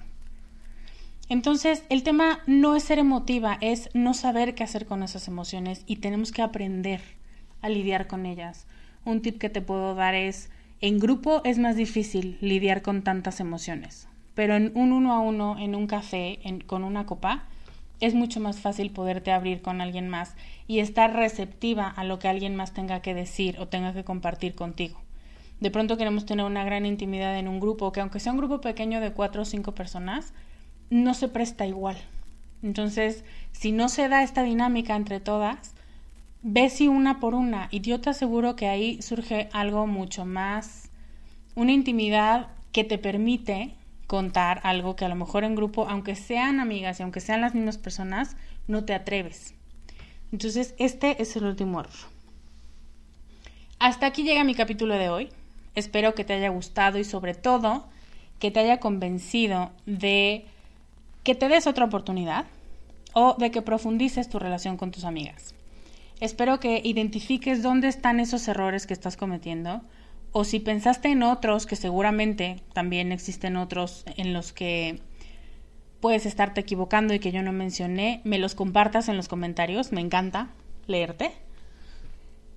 Entonces, 1.27 1.83
el 1.89 2.03
tema 2.03 2.39
no 2.47 2.75
es 2.75 2.83
ser 2.83 2.97
emotiva, 2.99 3.57
es 3.59 3.89
no 3.93 4.13
saber 4.13 4.55
qué 4.55 4.63
hacer 4.63 4.85
con 4.85 5.03
esas 5.03 5.27
emociones 5.27 5.83
y 5.85 5.97
tenemos 5.97 6.31
que 6.31 6.43
aprender 6.43 7.01
a 7.61 7.69
lidiar 7.69 8.07
con 8.07 8.25
ellas. 8.25 8.67
Un 9.05 9.21
tip 9.21 9.39
que 9.39 9.49
te 9.49 9.61
puedo 9.61 9.95
dar 9.95 10.13
es, 10.13 10.49
en 10.81 10.99
grupo 10.99 11.41
es 11.43 11.57
más 11.57 11.75
difícil 11.75 12.37
lidiar 12.41 12.83
con 12.83 13.01
tantas 13.01 13.39
emociones, 13.39 14.07
pero 14.35 14.55
en 14.55 14.71
un 14.75 14.91
uno 14.91 15.13
a 15.13 15.19
uno, 15.19 15.57
en 15.57 15.73
un 15.73 15.87
café, 15.87 16.39
con 16.67 16.83
una 16.83 17.05
copa, 17.05 17.45
es 17.99 18.13
mucho 18.13 18.39
más 18.39 18.59
fácil 18.59 18.91
poderte 18.91 19.31
abrir 19.31 19.61
con 19.61 19.81
alguien 19.81 20.09
más 20.09 20.35
y 20.67 20.79
estar 20.79 21.13
receptiva 21.13 21.87
a 21.87 22.03
lo 22.03 22.19
que 22.19 22.27
alguien 22.27 22.55
más 22.55 22.73
tenga 22.73 23.01
que 23.01 23.13
decir 23.13 23.59
o 23.59 23.67
tenga 23.67 23.93
que 23.93 24.03
compartir 24.03 24.55
contigo. 24.55 24.99
De 25.59 25.71
pronto 25.71 25.97
queremos 25.97 26.25
tener 26.25 26.45
una 26.45 26.65
gran 26.65 26.85
intimidad 26.85 27.37
en 27.37 27.47
un 27.47 27.59
grupo, 27.59 27.91
que 27.91 28.01
aunque 28.01 28.19
sea 28.19 28.33
un 28.33 28.37
grupo 28.37 28.59
pequeño 28.61 28.99
de 28.99 29.13
cuatro 29.13 29.43
o 29.43 29.45
cinco 29.45 29.73
personas, 29.73 30.33
no 30.89 31.13
se 31.13 31.29
presta 31.29 31.65
igual. 31.65 31.97
Entonces, 32.61 33.23
si 33.51 33.71
no 33.71 33.89
se 33.89 34.09
da 34.09 34.23
esta 34.23 34.43
dinámica 34.43 34.95
entre 34.95 35.19
todas, 35.19 35.73
ve 36.41 36.69
si 36.69 36.87
una 36.87 37.19
por 37.19 37.35
una 37.35 37.69
y 37.71 37.81
yo 37.81 38.01
te 38.01 38.09
aseguro 38.09 38.55
que 38.55 38.67
ahí 38.67 39.01
surge 39.01 39.49
algo 39.53 39.87
mucho 39.87 40.25
más, 40.25 40.89
una 41.55 41.71
intimidad 41.71 42.47
que 42.71 42.83
te 42.83 42.97
permite 42.97 43.73
contar 44.07 44.61
algo 44.63 44.95
que 44.95 45.05
a 45.05 45.09
lo 45.09 45.15
mejor 45.15 45.43
en 45.43 45.55
grupo, 45.55 45.87
aunque 45.89 46.15
sean 46.15 46.59
amigas 46.59 46.99
y 46.99 47.03
aunque 47.03 47.19
sean 47.19 47.41
las 47.41 47.55
mismas 47.55 47.77
personas, 47.77 48.35
no 48.67 48.85
te 48.85 48.93
atreves. 48.93 49.53
Entonces, 50.31 50.75
este 50.77 51.21
es 51.21 51.35
el 51.35 51.45
último 51.45 51.79
error. 51.79 51.93
Hasta 53.79 54.05
aquí 54.05 54.23
llega 54.23 54.43
mi 54.43 54.55
capítulo 54.55 54.95
de 54.95 55.09
hoy. 55.09 55.29
Espero 55.75 56.15
que 56.15 56.23
te 56.23 56.33
haya 56.33 56.49
gustado 56.49 56.97
y 56.97 57.03
sobre 57.03 57.33
todo 57.33 57.85
que 58.39 58.51
te 58.51 58.59
haya 58.59 58.79
convencido 58.79 59.71
de 59.85 60.45
que 61.23 61.35
te 61.35 61.47
des 61.47 61.67
otra 61.67 61.85
oportunidad 61.85 62.45
o 63.13 63.35
de 63.37 63.51
que 63.51 63.61
profundices 63.61 64.29
tu 64.29 64.39
relación 64.39 64.77
con 64.77 64.91
tus 64.91 65.05
amigas. 65.05 65.55
Espero 66.19 66.59
que 66.59 66.81
identifiques 66.83 67.61
dónde 67.61 67.87
están 67.87 68.19
esos 68.19 68.47
errores 68.47 68.87
que 68.87 68.93
estás 68.93 69.17
cometiendo 69.17 69.81
o 70.37 70.43
si 70.43 70.59
pensaste 70.59 71.07
en 71.07 71.23
otros, 71.23 71.65
que 71.65 71.77
seguramente 71.77 72.61
también 72.73 73.13
existen 73.13 73.55
otros 73.55 74.03
en 74.17 74.33
los 74.33 74.51
que 74.51 74.99
puedes 76.01 76.25
estarte 76.25 76.59
equivocando 76.59 77.13
y 77.13 77.19
que 77.19 77.31
yo 77.31 77.41
no 77.41 77.53
mencioné, 77.53 78.19
me 78.25 78.37
los 78.37 78.53
compartas 78.53 79.07
en 79.07 79.15
los 79.15 79.29
comentarios, 79.29 79.93
me 79.93 80.01
encanta 80.01 80.49
leerte. 80.87 81.31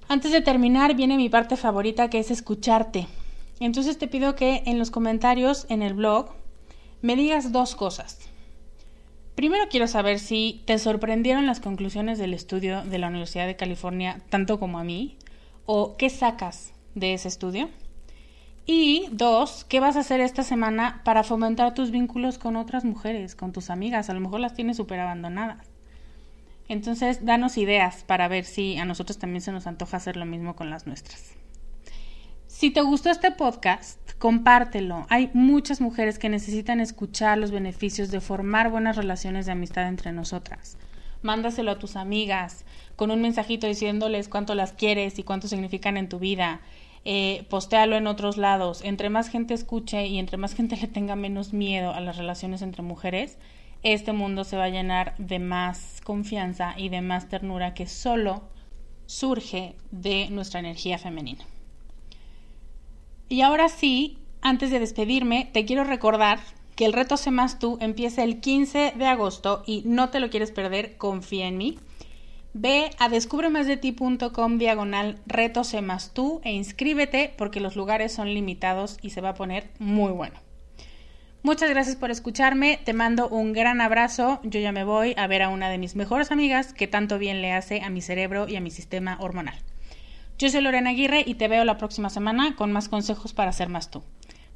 Antes 0.08 0.32
de 0.32 0.40
terminar 0.40 0.96
viene 0.96 1.16
mi 1.16 1.28
parte 1.28 1.56
favorita 1.56 2.10
que 2.10 2.18
es 2.18 2.32
escucharte. 2.32 3.06
Entonces 3.60 3.96
te 3.96 4.08
pido 4.08 4.34
que 4.34 4.64
en 4.66 4.80
los 4.80 4.90
comentarios 4.90 5.64
en 5.68 5.82
el 5.82 5.94
blog 5.94 6.30
me 7.00 7.14
digas 7.14 7.52
dos 7.52 7.76
cosas. 7.76 8.18
Primero 9.36 9.66
quiero 9.70 9.86
saber 9.86 10.18
si 10.18 10.64
te 10.64 10.80
sorprendieron 10.80 11.46
las 11.46 11.60
conclusiones 11.60 12.18
del 12.18 12.34
estudio 12.34 12.82
de 12.82 12.98
la 12.98 13.06
Universidad 13.06 13.46
de 13.46 13.54
California 13.54 14.20
tanto 14.30 14.58
como 14.58 14.80
a 14.80 14.84
mí, 14.84 15.16
o 15.64 15.96
qué 15.96 16.10
sacas 16.10 16.72
de 16.98 17.14
ese 17.14 17.28
estudio. 17.28 17.68
Y 18.66 19.08
dos, 19.12 19.64
¿qué 19.64 19.80
vas 19.80 19.96
a 19.96 20.00
hacer 20.00 20.20
esta 20.20 20.42
semana 20.42 21.00
para 21.04 21.24
fomentar 21.24 21.72
tus 21.72 21.90
vínculos 21.90 22.38
con 22.38 22.56
otras 22.56 22.84
mujeres, 22.84 23.34
con 23.34 23.52
tus 23.52 23.70
amigas? 23.70 24.10
A 24.10 24.14
lo 24.14 24.20
mejor 24.20 24.40
las 24.40 24.54
tienes 24.54 24.76
súper 24.76 25.00
abandonadas. 25.00 25.66
Entonces, 26.68 27.24
danos 27.24 27.56
ideas 27.56 28.04
para 28.04 28.28
ver 28.28 28.44
si 28.44 28.76
a 28.76 28.84
nosotros 28.84 29.18
también 29.18 29.40
se 29.40 29.52
nos 29.52 29.66
antoja 29.66 29.96
hacer 29.96 30.18
lo 30.18 30.26
mismo 30.26 30.54
con 30.54 30.68
las 30.68 30.86
nuestras. 30.86 31.32
Si 32.46 32.70
te 32.70 32.82
gustó 32.82 33.10
este 33.10 33.30
podcast, 33.30 33.98
compártelo. 34.18 35.06
Hay 35.08 35.30
muchas 35.32 35.80
mujeres 35.80 36.18
que 36.18 36.28
necesitan 36.28 36.80
escuchar 36.80 37.38
los 37.38 37.52
beneficios 37.52 38.10
de 38.10 38.20
formar 38.20 38.70
buenas 38.70 38.96
relaciones 38.96 39.46
de 39.46 39.52
amistad 39.52 39.88
entre 39.88 40.12
nosotras. 40.12 40.76
Mándaselo 41.22 41.70
a 41.70 41.78
tus 41.78 41.96
amigas 41.96 42.64
con 42.96 43.10
un 43.10 43.22
mensajito 43.22 43.66
diciéndoles 43.66 44.28
cuánto 44.28 44.54
las 44.54 44.72
quieres 44.72 45.18
y 45.18 45.22
cuánto 45.22 45.48
significan 45.48 45.96
en 45.96 46.08
tu 46.08 46.18
vida. 46.18 46.60
Eh, 47.10 47.46
postéalo 47.48 47.96
en 47.96 48.06
otros 48.06 48.36
lados. 48.36 48.82
Entre 48.84 49.08
más 49.08 49.30
gente 49.30 49.54
escuche 49.54 50.06
y 50.06 50.18
entre 50.18 50.36
más 50.36 50.54
gente 50.54 50.76
le 50.80 50.88
tenga 50.88 51.16
menos 51.16 51.54
miedo 51.54 51.94
a 51.94 52.02
las 52.02 52.18
relaciones 52.18 52.60
entre 52.60 52.82
mujeres, 52.82 53.38
este 53.82 54.12
mundo 54.12 54.44
se 54.44 54.58
va 54.58 54.64
a 54.64 54.68
llenar 54.68 55.14
de 55.16 55.38
más 55.38 56.02
confianza 56.04 56.74
y 56.76 56.90
de 56.90 57.00
más 57.00 57.30
ternura 57.30 57.72
que 57.72 57.86
solo 57.86 58.42
surge 59.06 59.74
de 59.90 60.28
nuestra 60.28 60.60
energía 60.60 60.98
femenina. 60.98 61.46
Y 63.30 63.40
ahora 63.40 63.70
sí, 63.70 64.18
antes 64.42 64.70
de 64.70 64.78
despedirme, 64.78 65.48
te 65.50 65.64
quiero 65.64 65.84
recordar 65.84 66.38
que 66.76 66.84
el 66.84 66.92
reto 66.92 67.16
Sé 67.16 67.30
Más 67.30 67.58
Tú 67.58 67.78
empieza 67.80 68.22
el 68.22 68.40
15 68.40 68.92
de 68.98 69.06
agosto 69.06 69.62
y 69.64 69.82
no 69.86 70.10
te 70.10 70.20
lo 70.20 70.28
quieres 70.28 70.50
perder, 70.50 70.98
confía 70.98 71.46
en 71.46 71.56
mí. 71.56 71.78
Ve 72.60 72.90
a 72.98 73.08
descubremasdeti.com 73.08 74.58
diagonal 74.58 75.20
reto 75.26 75.62
Sé 75.62 75.80
Más 75.80 76.12
Tú 76.12 76.40
e 76.42 76.50
inscríbete 76.50 77.32
porque 77.38 77.60
los 77.60 77.76
lugares 77.76 78.12
son 78.12 78.34
limitados 78.34 78.98
y 79.00 79.10
se 79.10 79.20
va 79.20 79.28
a 79.28 79.34
poner 79.34 79.70
muy 79.78 80.10
bueno. 80.10 80.34
Muchas 81.44 81.70
gracias 81.70 81.94
por 81.94 82.10
escucharme, 82.10 82.80
te 82.84 82.94
mando 82.94 83.28
un 83.28 83.52
gran 83.52 83.80
abrazo, 83.80 84.40
yo 84.42 84.58
ya 84.58 84.72
me 84.72 84.82
voy 84.82 85.14
a 85.16 85.28
ver 85.28 85.42
a 85.42 85.50
una 85.50 85.68
de 85.68 85.78
mis 85.78 85.94
mejores 85.94 86.32
amigas 86.32 86.72
que 86.72 86.88
tanto 86.88 87.16
bien 87.20 87.42
le 87.42 87.52
hace 87.52 87.80
a 87.80 87.90
mi 87.90 88.00
cerebro 88.00 88.48
y 88.48 88.56
a 88.56 88.60
mi 88.60 88.72
sistema 88.72 89.18
hormonal. 89.20 89.54
Yo 90.36 90.50
soy 90.50 90.60
Lorena 90.60 90.90
Aguirre 90.90 91.22
y 91.24 91.34
te 91.34 91.46
veo 91.46 91.64
la 91.64 91.78
próxima 91.78 92.10
semana 92.10 92.56
con 92.56 92.72
más 92.72 92.88
consejos 92.88 93.34
para 93.34 93.52
ser 93.52 93.68
más 93.68 93.88
tú. 93.88 94.02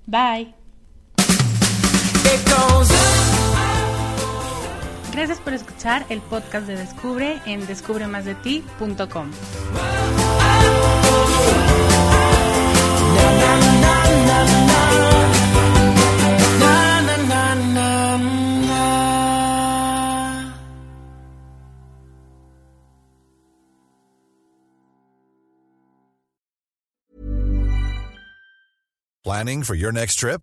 Bye. 0.07 0.55
Gracias 5.33 5.45
por 5.47 5.55
escuchar 5.55 6.05
el 6.11 6.21
podcast 6.21 6.66
de 6.66 6.77
Descubre 6.77 7.40
en 7.47 7.66
descubremasdeti.com. 7.66 9.31
Planning 29.25 29.62
for 29.62 29.75
your 29.75 29.92
next 29.92 30.16
trip? 30.16 30.42